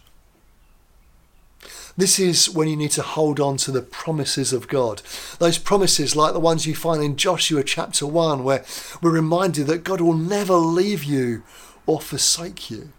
This 1.96 2.18
is 2.18 2.50
when 2.50 2.68
you 2.68 2.76
need 2.76 2.90
to 2.92 3.02
hold 3.02 3.40
on 3.40 3.56
to 3.58 3.70
the 3.70 3.82
promises 3.82 4.52
of 4.52 4.68
God. 4.68 5.02
Those 5.38 5.58
promises, 5.58 6.14
like 6.14 6.34
the 6.34 6.40
ones 6.40 6.66
you 6.66 6.74
find 6.74 7.02
in 7.02 7.16
Joshua 7.16 7.64
chapter 7.64 8.06
1, 8.06 8.44
where 8.44 8.64
we're 9.00 9.10
reminded 9.10 9.66
that 9.66 9.84
God 9.84 10.00
will 10.00 10.14
never 10.14 10.54
leave 10.54 11.04
you 11.04 11.42
or 11.86 12.00
forsake 12.00 12.70
you. 12.70 12.92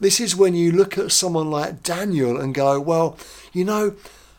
This 0.00 0.18
is 0.20 0.34
when 0.34 0.54
you 0.54 0.72
look 0.72 0.98
at 0.98 1.12
someone 1.12 1.50
like 1.50 1.82
Daniel 1.82 2.38
and 2.38 2.54
go, 2.54 2.80
well, 2.80 3.16
you 3.52 3.64
know, 3.64 3.94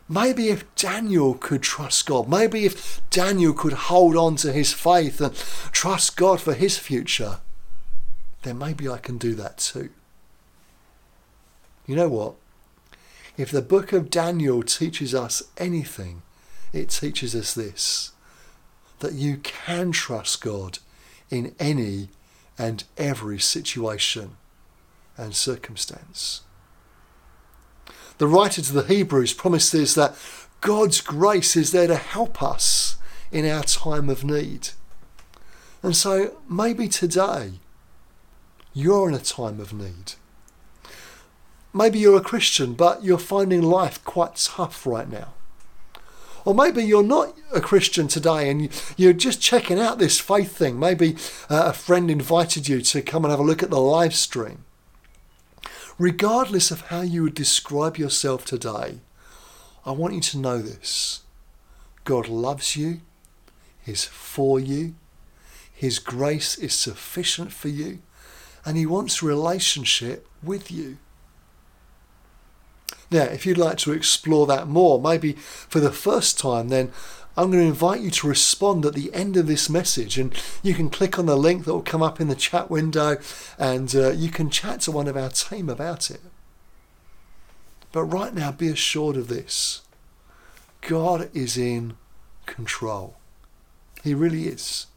Maybe 0.08 0.50
if 0.50 0.74
Daniel 0.76 1.34
could 1.34 1.64
trust 1.64 2.06
God, 2.06 2.30
maybe 2.30 2.66
if 2.66 3.02
Daniel 3.10 3.54
could 3.54 3.74
hold 3.74 4.16
on 4.16 4.36
to 4.38 4.52
his 4.52 4.72
faith 4.72 5.20
and 5.20 5.36
trust 5.72 6.16
God 6.16 6.40
for 6.40 6.54
his 6.54 6.78
future, 6.78 7.40
then 8.44 8.60
maybe 8.60 8.88
I 8.88 9.00
can 9.00 9.18
do 9.18 9.34
that 9.36 9.58
too. 9.58 9.90
You 11.88 11.96
know 11.96 12.10
what? 12.10 12.36
If 13.38 13.52
the 13.52 13.62
book 13.62 13.94
of 13.94 14.10
Daniel 14.10 14.62
teaches 14.62 15.16
us 15.16 15.44
anything, 15.58 16.22
it 16.72 16.90
teaches 16.90 17.36
us 17.36 17.54
this 17.54 18.12
that 19.00 19.14
you 19.14 19.38
can 19.38 19.92
trust 19.92 20.42
God 20.42 20.80
in 21.30 21.54
any 21.60 22.08
and 22.58 22.84
every 22.98 23.40
situation 23.40 24.38
and 25.18 25.36
circumstance 25.36 26.42
the 28.18 28.28
writer 28.28 28.62
to 28.62 28.74
the 28.74 28.84
Hebrews 28.84 29.34
promises 29.34 29.96
that 29.96 30.16
God's 30.62 31.02
grace 31.02 31.56
is 31.56 31.72
there 31.72 31.88
to 31.88 31.96
help 31.96 32.42
us 32.42 32.98
in 33.32 33.46
our 33.46 33.64
time 33.64 34.10
of 34.10 34.24
need. 34.24 34.70
And 35.84 35.96
so 35.96 36.38
maybe 36.50 36.88
today 36.88 37.54
you're 38.74 39.10
in 39.10 39.16
a 39.16 39.20
time 39.20 39.60
of 39.60 39.74
need. 39.74 40.14
Maybe 41.74 42.00
you're 42.00 42.18
a 42.18 42.22
Christian, 42.22 42.74
but 42.74 43.04
you're 43.04 43.18
finding 43.18 43.62
life 43.62 44.04
quite 44.06 44.36
tough 44.36 44.86
right 44.86 45.10
now. 45.10 45.34
Or 46.46 46.54
maybe 46.54 46.84
you're 46.84 47.04
not 47.04 47.36
a 47.54 47.60
Christian 47.60 48.08
today 48.08 48.50
and 48.50 48.70
you're 48.98 49.14
just 49.14 49.42
checking 49.42 49.80
out 49.80 49.98
this 49.98 50.20
faith 50.20 50.56
thing. 50.56 50.80
Maybe 50.80 51.16
uh, 51.50 51.66
a 51.68 51.74
friend 51.74 52.10
invited 52.10 52.68
you 52.68 52.82
to 52.82 53.02
come 53.02 53.26
and 53.26 53.32
have 53.32 53.40
a 53.40 53.44
look 53.44 53.64
at 53.64 53.72
the 53.72 53.80
live 53.80 54.14
stream 54.16 54.65
regardless 55.98 56.72
of 56.72 56.82
how 56.82 57.02
you 57.02 57.24
would 57.24 57.36
describe 57.36 57.98
yourself 57.98 58.46
today, 58.46 59.00
I 59.86 59.92
want 59.92 60.16
you 60.16 60.22
to 60.22 60.38
know 60.38 60.60
this 60.60 61.22
God 62.04 62.28
loves 62.28 62.76
you, 62.76 63.02
He's 63.84 64.06
for 64.06 64.60
you, 64.60 64.96
His 65.74 66.00
grace 66.00 66.58
is 66.58 66.74
sufficient 66.74 67.52
for 67.52 67.70
you, 67.70 68.00
and 68.66 68.78
He 68.78 68.86
wants 68.86 69.22
relationship 69.22 70.28
with 70.42 70.72
you. 70.72 70.98
Now, 73.12 73.24
if 73.24 73.46
you'd 73.46 73.58
like 73.58 73.78
to 73.80 73.92
explore 73.92 74.48
that 74.48 74.68
more, 74.68 75.00
maybe 75.00 75.34
for 75.34 75.80
the 75.80 75.92
first 75.92 76.40
time, 76.40 76.70
then 76.70 76.92
I'm 77.38 77.52
going 77.52 77.64
to 77.64 77.70
invite 77.70 78.02
you 78.02 78.12
to 78.12 78.28
respond 78.28 78.86
at 78.86 78.94
the 78.94 79.14
end 79.14 79.36
of 79.36 79.48
this 79.48 79.70
message. 79.70 80.18
And 80.18 80.34
you 80.64 80.74
can 80.74 80.90
click 80.90 81.20
on 81.20 81.26
the 81.26 81.36
link 81.36 81.66
that 81.66 81.74
will 81.74 81.82
come 81.82 82.02
up 82.02 82.22
in 82.22 82.28
the 82.28 82.36
chat 82.36 82.70
window 82.70 83.18
and 83.60 83.94
uh, 83.96 84.12
you 84.12 84.30
can 84.30 84.50
chat 84.50 84.82
to 84.82 84.92
one 84.92 85.08
of 85.08 85.18
our 85.18 85.30
team 85.30 85.70
about 85.70 86.10
it. 86.10 86.22
But 87.92 88.04
right 88.04 88.34
now, 88.34 88.52
be 88.52 88.68
assured 88.68 89.16
of 89.16 89.28
this 89.28 89.82
God 90.82 91.30
is 91.34 91.58
in 91.58 91.98
control. 92.46 93.16
He 94.04 94.14
really 94.14 94.48
is. 94.48 94.88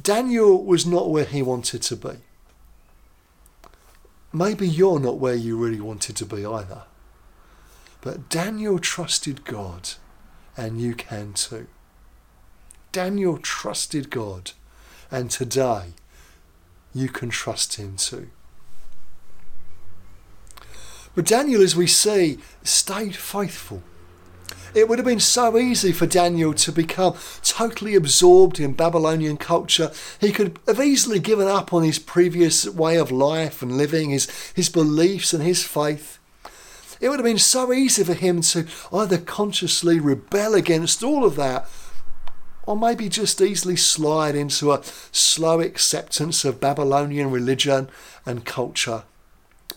Daniel 0.00 0.64
was 0.64 0.86
not 0.86 1.10
where 1.10 1.24
he 1.24 1.42
wanted 1.42 1.82
to 1.82 1.96
be. 1.96 2.18
Maybe 4.32 4.68
you're 4.68 5.00
not 5.00 5.18
where 5.18 5.34
you 5.34 5.56
really 5.56 5.80
wanted 5.80 6.16
to 6.16 6.26
be 6.26 6.44
either. 6.44 6.82
But 8.00 8.28
Daniel 8.28 8.78
trusted 8.78 9.44
God 9.44 9.90
and 10.56 10.80
you 10.80 10.94
can 10.94 11.32
too. 11.32 11.66
Daniel 12.92 13.38
trusted 13.38 14.10
God, 14.10 14.52
and 15.10 15.30
today 15.30 15.92
you 16.94 17.08
can 17.08 17.28
trust 17.28 17.76
him 17.76 17.96
too. 17.96 18.30
But 21.14 21.24
Daniel, 21.24 21.62
as 21.62 21.74
we 21.74 21.86
see, 21.86 22.38
stayed 22.62 23.16
faithful. 23.16 23.82
It 24.74 24.88
would 24.88 24.98
have 24.98 25.06
been 25.06 25.20
so 25.20 25.56
easy 25.56 25.92
for 25.92 26.06
Daniel 26.06 26.52
to 26.52 26.70
become 26.70 27.16
totally 27.42 27.94
absorbed 27.94 28.60
in 28.60 28.74
Babylonian 28.74 29.38
culture. 29.38 29.90
He 30.20 30.32
could 30.32 30.58
have 30.66 30.80
easily 30.80 31.18
given 31.18 31.48
up 31.48 31.72
on 31.72 31.82
his 31.82 31.98
previous 31.98 32.68
way 32.68 32.96
of 32.96 33.10
life 33.10 33.62
and 33.62 33.78
living, 33.78 34.10
his, 34.10 34.28
his 34.54 34.68
beliefs 34.68 35.32
and 35.32 35.42
his 35.42 35.62
faith. 35.62 36.15
It 37.00 37.08
would 37.08 37.18
have 37.18 37.24
been 37.24 37.38
so 37.38 37.72
easy 37.72 38.04
for 38.04 38.14
him 38.14 38.40
to 38.42 38.66
either 38.92 39.18
consciously 39.18 40.00
rebel 40.00 40.54
against 40.54 41.02
all 41.02 41.24
of 41.24 41.36
that 41.36 41.68
or 42.66 42.76
maybe 42.76 43.08
just 43.08 43.40
easily 43.40 43.76
slide 43.76 44.34
into 44.34 44.72
a 44.72 44.82
slow 45.12 45.60
acceptance 45.60 46.44
of 46.44 46.60
Babylonian 46.60 47.30
religion 47.30 47.88
and 48.26 48.44
culture. 48.44 49.04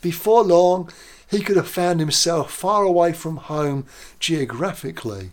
Before 0.01 0.43
long, 0.43 0.89
he 1.29 1.41
could 1.41 1.55
have 1.55 1.67
found 1.67 1.99
himself 1.99 2.51
far 2.51 2.83
away 2.83 3.13
from 3.13 3.37
home 3.37 3.85
geographically 4.19 5.31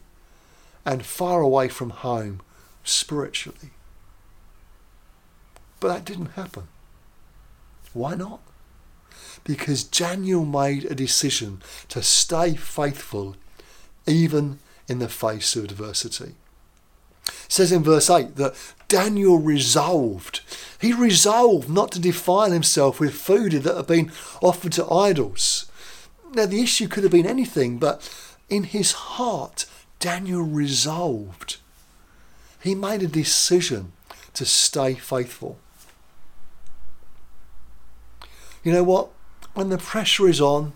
and 0.85 1.07
far 1.07 1.40
away 1.40 1.69
from 1.69 1.90
home 1.90 2.43
spiritually. 2.85 3.71
But 5.81 5.88
that 5.88 6.05
didn't 6.05 6.33
happen. 6.33 6.69
Why 7.95 8.14
not? 8.14 8.40
Because 9.46 9.84
Daniel 9.84 10.44
made 10.44 10.84
a 10.84 10.94
decision 10.94 11.62
to 11.88 12.02
stay 12.02 12.54
faithful 12.54 13.36
even 14.06 14.58
in 14.88 14.98
the 14.98 15.08
face 15.08 15.54
of 15.54 15.64
adversity. 15.64 16.34
It 17.26 17.52
says 17.52 17.72
in 17.72 17.82
verse 17.82 18.10
8 18.10 18.36
that 18.36 18.54
Daniel 18.88 19.38
resolved. 19.38 20.40
He 20.80 20.92
resolved 20.92 21.70
not 21.70 21.92
to 21.92 22.00
defile 22.00 22.50
himself 22.50 22.98
with 22.98 23.14
food 23.14 23.52
that 23.52 23.76
had 23.76 23.86
been 23.86 24.10
offered 24.42 24.72
to 24.72 24.90
idols. 24.92 25.70
Now, 26.32 26.46
the 26.46 26.62
issue 26.62 26.88
could 26.88 27.04
have 27.04 27.12
been 27.12 27.26
anything, 27.26 27.78
but 27.78 28.08
in 28.48 28.64
his 28.64 28.92
heart, 28.92 29.66
Daniel 30.00 30.42
resolved. 30.42 31.58
He 32.60 32.74
made 32.74 33.02
a 33.02 33.08
decision 33.08 33.92
to 34.34 34.44
stay 34.44 34.94
faithful. 34.94 35.58
You 38.62 38.72
know 38.72 38.84
what? 38.84 39.10
When 39.56 39.70
the 39.70 39.78
pressure 39.78 40.28
is 40.28 40.40
on, 40.40 40.72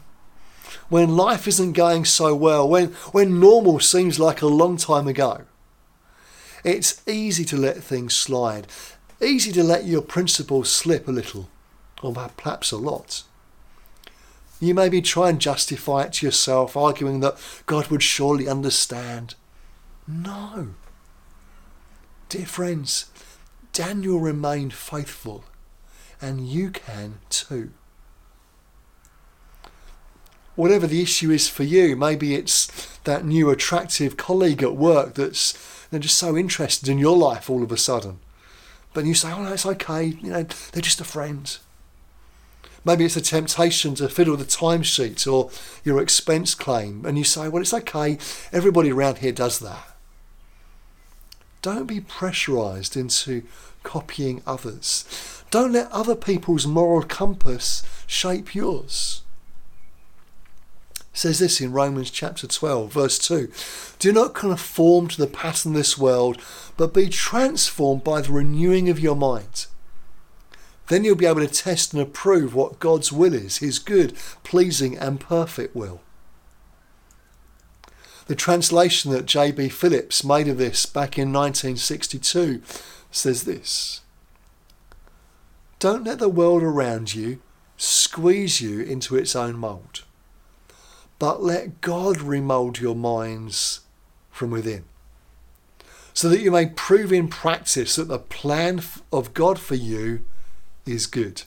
when 0.89 1.17
life 1.17 1.47
isn't 1.47 1.73
going 1.73 2.05
so 2.05 2.35
well, 2.35 2.69
when, 2.69 2.89
when 3.13 3.39
normal 3.39 3.79
seems 3.79 4.19
like 4.19 4.41
a 4.41 4.47
long 4.47 4.77
time 4.77 5.07
ago, 5.07 5.43
it's 6.65 7.07
easy 7.07 7.45
to 7.45 7.57
let 7.57 7.77
things 7.79 8.15
slide, 8.15 8.67
easy 9.21 9.53
to 9.53 9.63
let 9.63 9.85
your 9.85 10.03
principles 10.03 10.71
slip 10.71 11.07
a 11.07 11.13
little, 11.13 11.49
or 12.03 12.15
perhaps 12.15 12.73
a 12.73 12.77
lot. 12.77 13.23
You 14.61 14.75
maybe 14.75 15.03
try 15.03 15.31
and 15.31 15.41
justify 15.41 16.05
it 16.05 16.15
to 16.15 16.27
yourself, 16.27 16.77
arguing 16.77 17.21
that 17.21 17.37
God 17.67 17.89
would 17.89 18.03
surely 18.03 18.49
understand. 18.49 19.35
No. 20.07 20.71
Dear 22.29 22.47
friends, 22.47 23.11
Daniel 23.73 24.21
remained 24.21 24.73
faithful 24.73 25.45
and 26.21 26.47
you 26.47 26.71
can 26.71 27.19
too. 27.31 27.73
Whatever 30.57 30.87
the 30.87 31.03
issue 31.03 31.31
is 31.31 31.49
for 31.49 31.63
you, 31.63 31.97
maybe 31.97 32.35
it's 32.35 32.99
that 33.05 33.25
new 33.25 33.51
attractive 33.51 34.17
colleague 34.17 34.63
at 34.63 34.77
work 34.77 35.15
that's 35.15 35.87
they're 35.91 36.01
just 36.01 36.19
so 36.19 36.37
interested 36.37 36.89
in 36.89 36.99
your 36.99 37.17
life 37.17 37.51
all 37.51 37.63
of 37.63 37.73
a 37.73 37.77
sudden. 37.77 38.21
But 38.93 39.05
you 39.05 39.15
say, 39.15 39.33
oh 39.33 39.43
no, 39.43 39.53
it's 39.53 39.67
okay, 39.67 40.05
you 40.05 40.31
know, 40.31 40.43
they're 40.73 40.83
just 40.83 41.01
a 41.01 41.05
friend. 41.05 41.57
Maybe 42.85 43.05
it's 43.05 43.17
a 43.17 43.21
temptation 43.21 43.95
to 43.97 44.09
fiddle 44.09 44.37
the 44.37 44.45
timesheet 44.45 45.31
or 45.31 45.51
your 45.85 46.01
expense 46.01 46.55
claim, 46.55 47.05
and 47.05 47.19
you 47.19 47.25
say, 47.25 47.49
well, 47.49 47.63
it's 47.63 47.75
okay, 47.75 48.19
everybody 48.53 48.91
around 48.91 49.19
here 49.19 49.33
does 49.33 49.59
that. 49.59 49.97
Don't 51.63 51.87
be 51.87 52.01
pressurized 52.01 52.97
into 52.97 53.43
copying 53.83 54.43
others. 54.47 55.45
Don't 55.51 55.73
let 55.73 55.93
other 55.93 56.15
people's 56.15 56.67
moral 56.67 57.03
compass 57.03 57.83
shape 58.07 58.55
yours. 58.55 59.23
Says 61.13 61.39
this 61.39 61.61
in 61.61 61.73
Romans 61.73 62.11
chapter 62.11 62.47
12, 62.47 62.93
verse 62.93 63.19
2 63.19 63.51
Do 63.99 64.13
not 64.13 64.35
conform 64.35 65.09
to 65.09 65.19
the 65.19 65.27
pattern 65.27 65.73
of 65.73 65.77
this 65.77 65.99
world, 65.99 66.41
but 66.77 66.95
be 66.95 67.09
transformed 67.09 68.05
by 68.05 68.21
the 68.21 68.33
renewing 68.33 68.89
of 68.89 69.01
your 69.01 69.17
mind. 69.17 69.67
Then 70.89 71.05
you'll 71.05 71.17
be 71.17 71.27
able 71.27 71.41
to 71.41 71.47
test 71.47 71.93
and 71.93 72.03
approve 72.03 72.55
what 72.55 72.81
God's 72.81 73.13
will 73.13 73.33
is, 73.33 73.59
his 73.59 73.79
good, 73.79 74.17
pleasing, 74.43 74.99
and 74.99 75.21
perfect 75.21 75.77
will. 75.77 76.01
The 78.27 78.35
translation 78.35 79.11
that 79.13 79.27
J.B. 79.27 79.71
Phillips 79.71 80.25
made 80.25 80.47
of 80.49 80.59
this 80.59 80.87
back 80.87 81.19
in 81.19 81.33
1962 81.33 82.63
says 83.11 83.45
this 83.45 84.03
Don't 85.79 86.05
let 86.05 86.19
the 86.19 86.29
world 86.29 86.63
around 86.63 87.15
you 87.15 87.41
squeeze 87.77 88.61
you 88.61 88.81
into 88.81 89.17
its 89.17 89.35
own 89.35 89.57
mould, 89.57 90.05
but 91.21 91.43
let 91.43 91.81
God 91.81 92.17
remould 92.17 92.81
your 92.81 92.97
minds 92.97 93.81
from 94.31 94.51
within, 94.51 94.85
so 96.13 96.29
that 96.29 96.41
you 96.41 96.51
may 96.51 96.67
prove 96.67 97.13
in 97.13 97.29
practice 97.29 97.95
that 97.95 98.09
the 98.09 98.19
plan 98.19 98.83
of 99.13 99.35
God 99.35 99.61
for 99.61 99.77
you 99.77 100.25
is 100.87 101.07
good. 101.07 101.43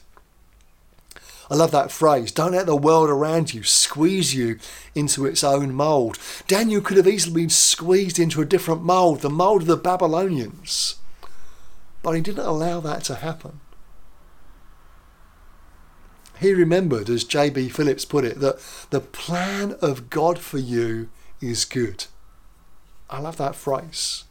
I 1.50 1.56
love 1.56 1.72
that 1.72 1.92
phrase. 1.92 2.32
Don't 2.32 2.52
let 2.52 2.66
the 2.66 2.76
world 2.76 3.10
around 3.10 3.52
you 3.52 3.64
squeeze 3.64 4.34
you 4.34 4.58
into 4.94 5.26
its 5.26 5.44
own 5.44 5.74
mould. 5.74 6.18
Daniel 6.46 6.80
could 6.80 6.96
have 6.96 7.08
easily 7.08 7.42
been 7.42 7.50
squeezed 7.50 8.18
into 8.18 8.40
a 8.40 8.46
different 8.46 8.82
mould, 8.82 9.20
the 9.20 9.28
mould 9.28 9.62
of 9.62 9.68
the 9.68 9.76
Babylonians. 9.76 10.96
But 12.02 12.12
he 12.12 12.22
didn't 12.22 12.46
allow 12.46 12.80
that 12.80 13.04
to 13.04 13.16
happen. 13.16 13.60
He 16.40 16.52
remembered, 16.52 17.08
as 17.08 17.24
J.B. 17.24 17.68
Phillips 17.68 18.04
put 18.04 18.24
it, 18.24 18.40
that 18.40 18.58
the 18.90 19.00
plan 19.00 19.76
of 19.80 20.10
God 20.10 20.38
for 20.38 20.58
you 20.58 21.08
is 21.40 21.64
good. 21.64 22.06
I 23.08 23.20
love 23.20 23.36
that 23.36 23.54
phrase. 23.54 24.24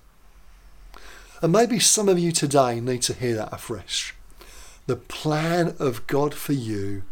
And 1.42 1.52
maybe 1.52 1.80
some 1.80 2.10
of 2.10 2.20
you 2.20 2.32
today 2.32 2.80
need 2.80 3.02
to 3.04 3.14
hear 3.14 3.36
that 3.36 3.54
afresh. 3.54 4.16
The 4.88 4.96
plan 4.96 5.76
of 5.80 6.08
God 6.08 6.34
for 6.34 6.54
you 6.54 7.04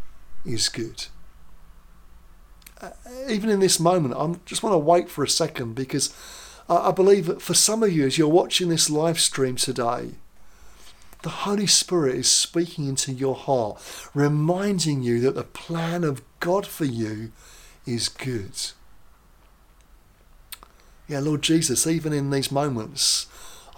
is 0.44 0.68
good. 0.68 1.06
Uh, 2.80 2.90
even 3.28 3.48
in 3.48 3.60
this 3.60 3.78
moment, 3.78 4.14
I 4.14 4.34
just 4.44 4.62
want 4.62 4.74
to 4.74 4.78
wait 4.78 5.08
for 5.08 5.22
a 5.22 5.28
second 5.28 5.74
because 5.74 6.14
I 6.68 6.90
believe 6.90 7.26
that 7.26 7.42
for 7.42 7.54
some 7.54 7.82
of 7.82 7.92
you, 7.92 8.06
as 8.06 8.18
you're 8.18 8.28
watching 8.28 8.68
this 8.68 8.90
live 8.90 9.20
stream 9.20 9.56
today, 9.56 10.12
the 11.22 11.30
Holy 11.30 11.66
Spirit 11.66 12.16
is 12.16 12.30
speaking 12.30 12.88
into 12.88 13.12
your 13.12 13.34
heart, 13.34 13.80
reminding 14.12 15.02
you 15.02 15.20
that 15.20 15.34
the 15.34 15.44
plan 15.44 16.04
of 16.04 16.22
God 16.40 16.66
for 16.66 16.84
you 16.84 17.32
is 17.86 18.08
good. 18.08 18.52
Yeah, 21.08 21.20
Lord 21.20 21.42
Jesus, 21.42 21.86
even 21.86 22.12
in 22.12 22.30
these 22.30 22.50
moments, 22.50 23.26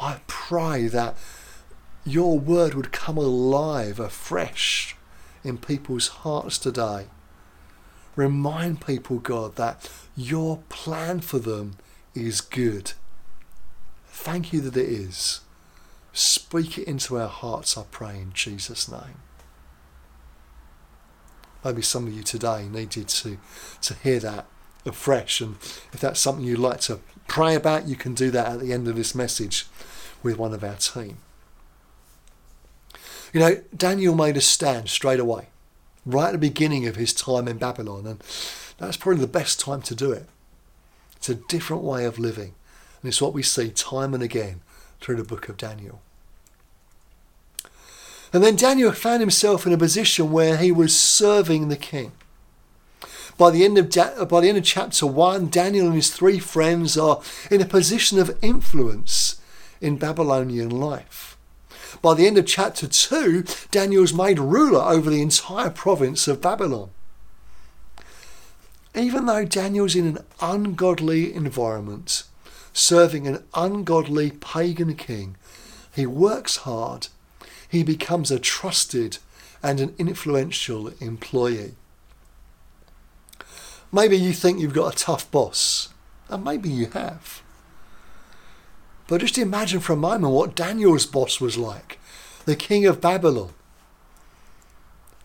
I 0.01 0.21
pray 0.27 0.89
that 0.89 1.17
your 2.05 2.39
word 2.39 2.75
would 2.75 2.93
come 2.93 3.17
alive 3.17 3.99
afresh 3.99 4.97
in 5.43 5.59
people's 5.59 6.09
hearts 6.09 6.59
today. 6.59 7.07
Remind 8.17 8.85
people, 8.85 9.19
God, 9.19 9.57
that 9.57 9.91
your 10.17 10.59
plan 10.69 11.21
for 11.21 11.39
them 11.39 11.77
is 12.15 12.41
good. 12.41 12.93
Thank 14.07 14.53
you 14.53 14.61
that 14.63 14.77
it 14.77 14.89
is. 14.89 15.41
Speak 16.15 16.79
it 16.79 16.87
into 16.87 17.19
our 17.19 17.29
hearts, 17.29 17.77
I 17.77 17.83
pray, 17.91 18.21
in 18.21 18.33
Jesus' 18.33 18.89
name. 18.89 19.21
Maybe 21.65 21.83
some 21.83 22.07
of 22.07 22.15
you 22.15 22.23
today 22.23 22.69
needed 22.69 23.09
to, 23.09 23.39
to 23.83 23.95
hear 23.95 24.21
that 24.21 24.47
afresh. 24.87 25.41
And 25.41 25.57
if 25.93 25.99
that's 25.99 26.21
something 26.21 26.45
you'd 26.45 26.61
like 26.61 26.81
to 26.83 27.01
pray 27.27 27.57
about, 27.57 27.89
you 27.89 27.97
can 27.97 28.15
do 28.15 28.31
that 28.31 28.47
at 28.47 28.61
the 28.61 28.73
end 28.73 28.87
of 28.87 28.95
this 28.95 29.13
message 29.13 29.67
with 30.23 30.39
one 30.39 30.55
of 30.55 30.63
our 30.63 30.77
team. 30.77 31.19
You 33.33 33.41
know, 33.41 33.61
Daniel 33.77 34.15
made 34.15 34.37
a 34.37 34.41
stand 34.41 34.89
straight 34.91 35.19
away, 35.19 35.49
right 36.07 36.29
at 36.29 36.33
the 36.33 36.39
beginning 36.39 36.87
of 36.87 36.95
his 36.95 37.13
time 37.13 37.49
in 37.49 37.59
Babylon, 37.59 38.07
and 38.07 38.23
that's 38.79 38.97
probably 38.97 39.21
the 39.21 39.27
best 39.27 39.59
time 39.59 39.83
to 39.83 39.97
do 39.97 40.13
it. 40.13 40.29
It's 41.17 41.29
a 41.29 41.35
different 41.35 41.83
way 41.83 42.05
of 42.05 42.21
living, 42.21 42.55
and 43.03 43.09
it's 43.09 43.21
what 43.21 43.35
we 43.35 43.43
see 43.43 43.71
time 43.71 44.15
and 44.15 44.23
again 44.23 44.61
through 45.01 45.17
the 45.17 45.25
book 45.25 45.49
of 45.49 45.57
Daniel. 45.57 46.01
And 48.35 48.43
then 48.43 48.57
Daniel 48.57 48.91
found 48.91 49.21
himself 49.21 49.65
in 49.65 49.73
a 49.73 49.79
position 49.79 50.33
where 50.33 50.57
he 50.57 50.73
was 50.73 50.99
serving 50.99 51.69
the 51.69 51.77
king. 51.77 52.11
By 53.39 53.53
the 53.53 53.65
end 53.65 53.79
of 53.79 53.97
uh, 53.97 54.25
by 54.25 54.41
the 54.41 54.49
end 54.49 54.59
of 54.59 54.65
chapter 54.65 55.07
one, 55.07 55.49
Daniel 55.49 55.87
and 55.87 55.95
his 55.95 56.11
three 56.11 56.41
friends 56.41 56.99
are 56.99 57.23
in 57.49 57.61
a 57.61 57.65
position 57.65 58.19
of 58.19 58.37
influence 58.43 59.41
in 59.81 59.99
Babylonian 59.99 60.69
life. 60.69 61.37
By 62.03 62.15
the 62.15 62.27
end 62.27 62.37
of 62.37 62.47
chapter 62.47 62.89
2, 62.89 63.45
Daniel 63.71 64.03
is 64.03 64.13
made 64.13 64.39
ruler 64.39 64.81
over 64.81 65.11
the 65.11 65.23
entire 65.23 65.71
province 65.71 66.27
of 66.27 66.41
Babylon. 66.41 66.91
Even 68.97 69.27
though 69.27 69.45
Daniel's 69.45 69.95
in 69.95 70.07
an 70.09 70.19
ungodly 70.41 71.33
environment, 71.33 72.25
serving 72.73 73.27
an 73.27 73.45
ungodly 73.55 74.33
pagan 74.33 74.97
king, 74.97 75.37
he 75.95 76.05
works 76.05 76.59
hard. 76.59 77.09
He 77.75 77.83
becomes 77.83 78.31
a 78.31 78.39
trusted 78.39 79.19
and 79.61 79.81
an 79.81 79.97
influential 79.99 80.93
employee. 81.01 81.75
Maybe 83.91 84.17
you 84.17 84.33
think 84.33 84.61
you've 84.61 84.73
got 84.73 84.95
a 84.95 84.97
tough 84.97 85.29
boss, 85.33 85.89
and 86.29 86.45
maybe 86.45 86.69
you 86.69 86.87
have. 86.91 87.43
But 89.09 89.23
just 89.23 89.37
imagine 89.39 89.81
for 89.81 89.95
a 89.95 89.97
moment 89.97 90.33
what 90.33 90.55
Daniel's 90.55 91.05
boss 91.05 91.41
was 91.41 91.59
like 91.59 91.99
the 92.45 92.55
king 92.55 92.87
of 92.87 93.01
Babylon. 93.01 93.55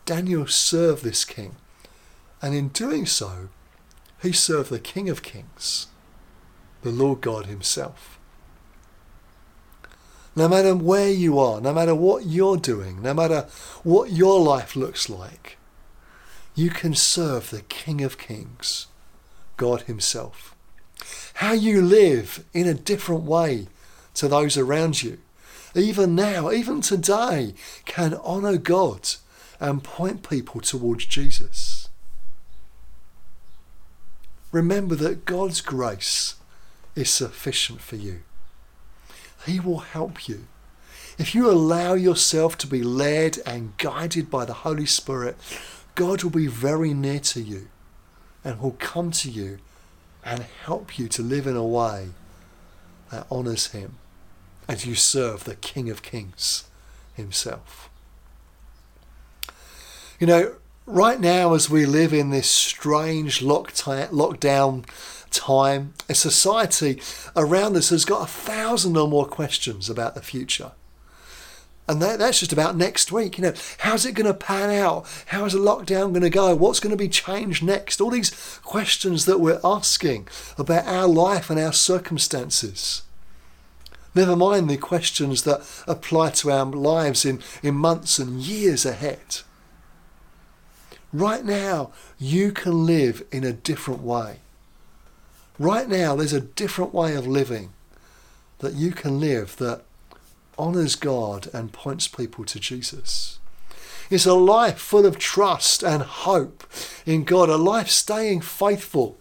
Daniel 0.08 0.48
served 0.48 1.04
this 1.04 1.24
king, 1.26 1.56
and 2.42 2.56
in 2.56 2.70
doing 2.70 3.06
so, 3.06 3.50
he 4.24 4.32
served 4.32 4.72
the 4.72 4.80
King 4.80 5.08
of 5.08 5.22
Kings, 5.22 5.86
the 6.82 6.90
Lord 6.90 7.22
God 7.22 7.46
Himself. 7.46 8.19
No 10.40 10.48
matter 10.48 10.74
where 10.74 11.10
you 11.12 11.38
are, 11.38 11.62
no 11.62 11.74
matter 11.74 11.94
what 11.94 12.26
you're 12.26 12.58
doing, 12.58 13.02
no 13.04 13.14
matter 13.14 13.48
what 13.84 14.12
your 14.12 14.40
life 14.40 14.76
looks 14.76 15.10
like, 15.10 15.58
you 16.56 16.72
can 16.72 16.96
serve 16.96 17.52
the 17.52 17.62
King 17.62 18.02
of 18.02 18.18
Kings, 18.18 18.88
God 19.58 19.84
Himself 19.84 20.56
how 21.40 21.54
you 21.54 21.82
live 21.82 22.44
in 22.54 22.68
a 22.68 22.74
different 22.74 23.24
way 23.24 23.68
to 24.14 24.28
those 24.28 24.58
around 24.58 25.02
you, 25.02 25.18
even 25.74 26.14
now, 26.14 26.52
even 26.52 26.82
today, 26.82 27.54
can 27.86 28.14
honour 28.16 28.58
God 28.58 29.08
and 29.58 29.82
point 29.82 30.28
people 30.28 30.60
towards 30.60 31.06
Jesus. 31.06 31.88
Remember 34.52 34.96
that 34.96 35.24
God's 35.24 35.62
grace 35.62 36.36
is 36.94 37.10
sufficient 37.10 37.80
for 37.80 37.96
you. 37.96 38.20
He 39.46 39.60
will 39.60 39.80
help 39.80 40.28
you. 40.28 40.48
If 41.18 41.36
you 41.36 41.50
allow 41.50 41.94
yourself 41.94 42.58
to 42.60 42.68
be 42.68 42.82
led 42.82 43.40
and 43.46 43.78
guided 43.78 44.30
by 44.30 44.46
the 44.46 44.54
Holy 44.54 44.86
Spirit, 44.86 45.38
God 45.96 46.24
will 46.24 46.32
be 46.32 46.48
very 46.48 46.94
near 46.94 47.20
to 47.20 47.42
you 47.42 47.68
and 48.44 48.60
will 48.60 48.78
come 48.80 49.12
to 49.12 49.30
you 49.30 49.60
and 50.24 50.46
help 50.64 50.98
you 50.98 51.08
to 51.10 51.22
live 51.22 51.46
in 51.48 51.56
a 51.56 51.66
way 51.66 52.10
that 53.12 53.28
honours 53.32 53.68
Him 53.68 53.98
as 54.68 54.86
you 54.86 54.96
serve 54.96 55.44
the 55.44 55.56
King 55.56 55.90
of 55.90 56.02
Kings 56.02 56.66
Himself. 57.16 57.90
You 60.20 60.28
know, 60.28 60.56
right 60.90 61.20
now, 61.20 61.54
as 61.54 61.70
we 61.70 61.86
live 61.86 62.14
in 62.14 62.32
this 62.32 62.50
strange 62.50 63.42
lockdown 63.42 64.86
time, 65.30 65.94
a 66.10 66.16
society 66.16 67.02
around 67.36 67.78
us 67.78 67.90
has 67.90 68.06
got 68.06 68.24
a 68.24 68.32
thousand 68.32 68.98
or 68.98 69.08
more 69.08 69.28
questions 69.28 69.90
about 69.90 70.16
the 70.16 70.22
future. 70.22 70.72
And 71.88 72.02
that, 72.02 72.20
that's 72.20 72.40
just 72.40 72.54
about 72.54 72.76
next 72.76 73.12
week. 73.12 73.38
You 73.38 73.46
know, 73.46 73.54
how's 73.80 74.06
it 74.06 74.14
going 74.14 74.28
to 74.28 74.34
pan 74.34 74.70
out? 74.70 75.08
How 75.28 75.46
is 75.46 75.54
the 75.54 75.60
lockdown 75.60 76.10
going 76.10 76.22
to 76.22 76.30
go? 76.30 76.56
What's 76.56 76.80
going 76.80 76.92
to 76.92 76.98
be 76.98 77.10
changed 77.10 77.64
next? 77.64 78.00
All 78.00 78.12
these 78.12 78.60
questions 78.64 79.26
that 79.26 79.40
we're 79.40 79.60
asking 79.64 80.28
about 80.58 80.88
our 80.88 81.08
life 81.08 81.50
and 81.50 81.60
our 81.60 81.74
circumstances. 81.74 83.04
Never 84.14 84.36
mind 84.36 84.70
the 84.70 84.78
questions 84.78 85.44
that 85.44 85.62
apply 85.88 86.32
to 86.32 86.52
our 86.52 86.66
lives 86.66 87.26
in, 87.26 87.42
in 87.64 87.76
months 87.76 88.20
and 88.20 88.40
years 88.40 88.86
ahead. 88.86 89.42
Right 91.12 91.44
now, 91.44 91.92
you 92.20 92.52
can 92.52 92.86
live 92.86 93.24
in 93.32 93.44
a 93.44 93.54
different 93.54 94.02
way. 94.02 94.38
Right 95.58 95.90
now, 95.90 96.16
there's 96.16 96.34
a 96.34 96.42
different 96.42 96.94
way 96.94 97.16
of 97.16 97.26
living 97.26 97.72
that 98.60 98.74
you 98.74 98.92
can 98.92 99.20
live 99.20 99.58
that 99.58 99.82
honours 100.58 100.96
God 100.96 101.50
and 101.54 101.72
points 101.72 102.08
people 102.08 102.46
to 102.46 102.60
Jesus. 102.60 103.40
It's 104.10 104.26
a 104.26 104.34
life 104.34 104.80
full 104.80 105.06
of 105.06 105.18
trust 105.18 105.84
and 105.84 106.02
hope 106.02 106.64
in 107.06 107.24
God, 107.24 107.50
a 107.50 107.58
life 107.58 107.90
staying 107.90 108.42
faithful, 108.42 109.18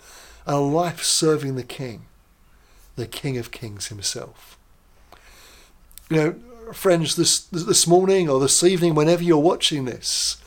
a 0.46 0.58
life 0.58 1.02
serving 1.02 1.56
the 1.56 1.62
King, 1.62 2.06
the 2.96 3.06
King 3.06 3.36
of 3.36 3.50
Kings 3.50 3.88
himself. 3.88 4.58
You 6.10 6.16
know, 6.16 6.34
friends, 6.72 7.16
this, 7.16 7.40
this 7.40 7.86
morning 7.86 8.28
or 8.28 8.40
this 8.40 8.64
evening, 8.64 8.94
whenever 8.94 9.22
you're 9.22 9.38
watching 9.38 9.84
this, 9.84 10.38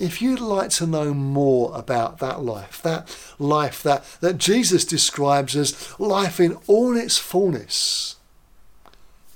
if 0.00 0.22
you'd 0.22 0.40
like 0.40 0.70
to 0.70 0.86
know 0.86 1.12
more 1.12 1.76
about 1.76 2.18
that 2.20 2.42
life, 2.42 2.80
that 2.82 3.14
life 3.38 3.82
that, 3.82 4.02
that 4.20 4.38
Jesus 4.38 4.86
describes 4.86 5.54
as 5.54 5.98
life 6.00 6.40
in 6.40 6.56
all 6.66 6.96
its 6.96 7.18
fullness, 7.18 8.16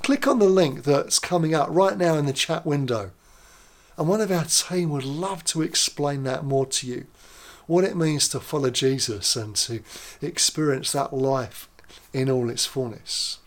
click 0.03 0.27
on 0.27 0.39
the 0.39 0.49
link 0.49 0.85
that's 0.85 1.19
coming 1.19 1.55
up 1.55 1.69
right 1.71 1.99
now 1.99 2.17
in 2.17 2.25
the 2.25 2.33
chat 2.33 2.65
window. 2.65 3.11
And 3.99 4.09
one 4.09 4.23
of 4.23 4.33
our 4.33 4.45
team 4.45 4.89
would 4.89 5.05
love 5.05 5.45
to 5.45 5.61
explain 5.61 6.23
that 6.25 6.45
more 6.45 6.67
to 6.67 6.87
you. 6.87 7.07
What 7.67 7.85
it 7.85 7.97
means 7.97 8.27
to 8.31 8.41
follow 8.41 8.71
Jesus 8.71 9.37
and 9.37 9.55
to 9.57 9.83
experience 10.23 10.93
that 10.93 11.13
life 11.13 11.69
in 12.15 12.31
all 12.31 12.49
its 12.49 12.65
fullness. 12.65 13.39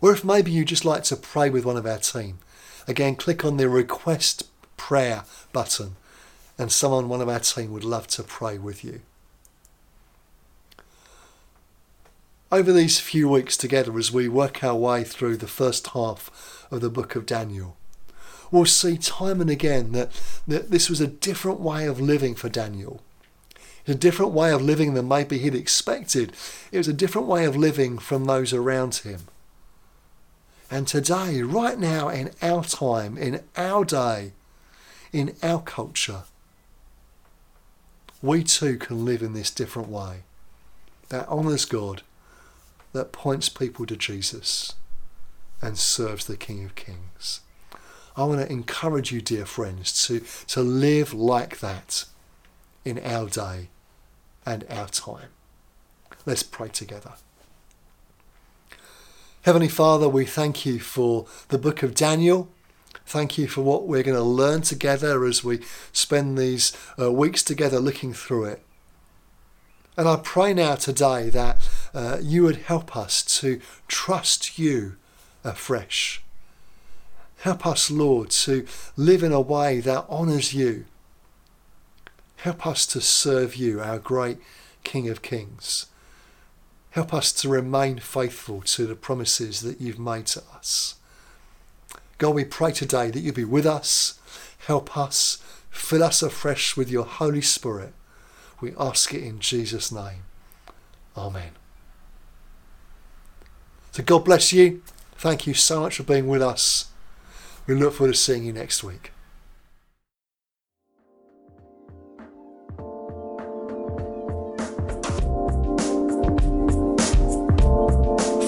Or 0.00 0.12
if 0.12 0.24
maybe 0.24 0.50
you 0.50 0.64
just 0.64 0.86
like 0.86 1.04
to 1.04 1.16
pray 1.16 1.50
with 1.50 1.66
one 1.66 1.76
of 1.76 1.86
our 1.86 1.98
team, 1.98 2.38
again, 2.88 3.14
click 3.14 3.44
on 3.44 3.58
the 3.58 3.68
request 3.68 4.44
prayer 4.76 5.24
button 5.52 5.96
and 6.58 6.72
someone, 6.72 7.08
one 7.08 7.20
of 7.20 7.28
our 7.28 7.40
team, 7.40 7.72
would 7.72 7.84
love 7.84 8.06
to 8.08 8.22
pray 8.22 8.58
with 8.58 8.84
you. 8.84 9.00
over 12.52 12.72
these 12.72 13.00
few 13.00 13.28
weeks 13.28 13.56
together 13.56 13.98
as 13.98 14.12
we 14.12 14.28
work 14.28 14.62
our 14.62 14.74
way 14.74 15.02
through 15.02 15.36
the 15.36 15.48
first 15.48 15.88
half 15.88 16.66
of 16.70 16.80
the 16.80 16.90
book 16.90 17.16
of 17.16 17.26
Daniel, 17.26 17.76
we'll 18.50 18.64
see 18.64 18.96
time 18.96 19.40
and 19.40 19.50
again 19.50 19.92
that, 19.92 20.10
that 20.46 20.70
this 20.70 20.88
was 20.88 21.00
a 21.00 21.06
different 21.06 21.60
way 21.60 21.86
of 21.86 22.00
living 22.00 22.34
for 22.34 22.48
Daniel. 22.48 23.02
a 23.88 23.94
different 23.94 24.32
way 24.32 24.52
of 24.52 24.62
living 24.62 24.94
than 24.94 25.06
maybe 25.06 25.38
he'd 25.38 25.54
expected. 25.54 26.32
It 26.72 26.78
was 26.78 26.88
a 26.88 26.92
different 26.92 27.28
way 27.28 27.44
of 27.44 27.56
living 27.56 27.98
from 27.98 28.24
those 28.24 28.52
around 28.52 28.96
him. 28.96 29.20
And 30.68 30.88
today, 30.88 31.42
right 31.42 31.78
now, 31.78 32.08
in 32.08 32.30
our 32.42 32.64
time, 32.64 33.16
in 33.16 33.42
our 33.56 33.84
day, 33.84 34.32
in 35.12 35.36
our 35.42 35.60
culture, 35.60 36.22
we 38.22 38.42
too 38.42 38.76
can 38.76 39.04
live 39.04 39.22
in 39.22 39.32
this 39.34 39.50
different 39.50 39.88
way 39.88 40.22
that 41.08 41.28
honours 41.28 41.64
God 41.64 42.02
that 42.92 43.12
points 43.12 43.48
people 43.48 43.86
to 43.86 43.96
Jesus 43.96 44.74
and 45.60 45.78
serves 45.78 46.26
the 46.26 46.36
King 46.36 46.64
of 46.64 46.74
Kings. 46.74 47.40
I 48.16 48.24
want 48.24 48.40
to 48.40 48.50
encourage 48.50 49.12
you, 49.12 49.20
dear 49.20 49.44
friends, 49.44 50.06
to, 50.06 50.20
to 50.48 50.62
live 50.62 51.12
like 51.12 51.60
that 51.60 52.06
in 52.84 52.98
our 53.04 53.28
day 53.28 53.68
and 54.46 54.64
our 54.70 54.88
time. 54.88 55.28
Let's 56.24 56.42
pray 56.42 56.68
together. 56.68 57.12
Heavenly 59.42 59.68
Father, 59.68 60.08
we 60.08 60.24
thank 60.24 60.64
you 60.64 60.80
for 60.80 61.26
the 61.48 61.58
book 61.58 61.82
of 61.82 61.94
Daniel. 61.94 62.48
Thank 63.06 63.38
you 63.38 63.46
for 63.46 63.62
what 63.62 63.86
we're 63.86 64.02
going 64.02 64.16
to 64.16 64.22
learn 64.22 64.62
together 64.62 65.24
as 65.24 65.44
we 65.44 65.60
spend 65.92 66.36
these 66.36 66.76
uh, 67.00 67.12
weeks 67.12 67.44
together 67.44 67.78
looking 67.78 68.12
through 68.12 68.46
it. 68.46 68.62
And 69.96 70.08
I 70.08 70.16
pray 70.16 70.52
now 70.52 70.74
today 70.74 71.30
that 71.30 71.68
uh, 71.94 72.18
you 72.20 72.42
would 72.42 72.56
help 72.56 72.96
us 72.96 73.22
to 73.40 73.60
trust 73.86 74.58
you 74.58 74.96
afresh. 75.44 76.20
Help 77.38 77.64
us, 77.64 77.92
Lord, 77.92 78.30
to 78.30 78.66
live 78.96 79.22
in 79.22 79.32
a 79.32 79.40
way 79.40 79.78
that 79.80 80.06
honours 80.10 80.52
you. 80.52 80.86
Help 82.38 82.66
us 82.66 82.86
to 82.88 83.00
serve 83.00 83.54
you, 83.54 83.80
our 83.80 84.00
great 84.00 84.38
King 84.82 85.08
of 85.08 85.22
Kings. 85.22 85.86
Help 86.90 87.14
us 87.14 87.32
to 87.32 87.48
remain 87.48 88.00
faithful 88.00 88.62
to 88.62 88.86
the 88.86 88.96
promises 88.96 89.60
that 89.60 89.80
you've 89.80 89.98
made 89.98 90.26
to 90.26 90.42
us. 90.56 90.95
God, 92.18 92.34
we 92.34 92.44
pray 92.44 92.72
today 92.72 93.10
that 93.10 93.20
you 93.20 93.32
be 93.32 93.44
with 93.44 93.66
us, 93.66 94.18
help 94.66 94.96
us, 94.96 95.42
fill 95.70 96.02
us 96.02 96.22
afresh 96.22 96.76
with 96.76 96.90
your 96.90 97.04
Holy 97.04 97.42
Spirit. 97.42 97.92
We 98.60 98.72
ask 98.78 99.12
it 99.12 99.22
in 99.22 99.38
Jesus' 99.38 99.92
name. 99.92 100.22
Amen. 101.16 101.50
So 103.92 104.02
God 104.02 104.24
bless 104.24 104.52
you. 104.52 104.82
Thank 105.18 105.46
you 105.46 105.54
so 105.54 105.80
much 105.80 105.96
for 105.96 106.02
being 106.02 106.26
with 106.26 106.42
us. 106.42 106.90
We 107.66 107.74
look 107.74 107.94
forward 107.94 108.14
to 108.14 108.18
seeing 108.18 108.44
you 108.44 108.52
next 108.52 108.82
week. 108.82 109.12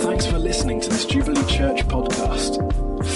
Thanks 0.02 0.26
for 0.26 0.38
listening 0.38 0.80
to 0.80 0.88
this 0.88 1.04
Jubilee 1.04 1.44
Church 1.46 1.86
podcast. 1.86 2.87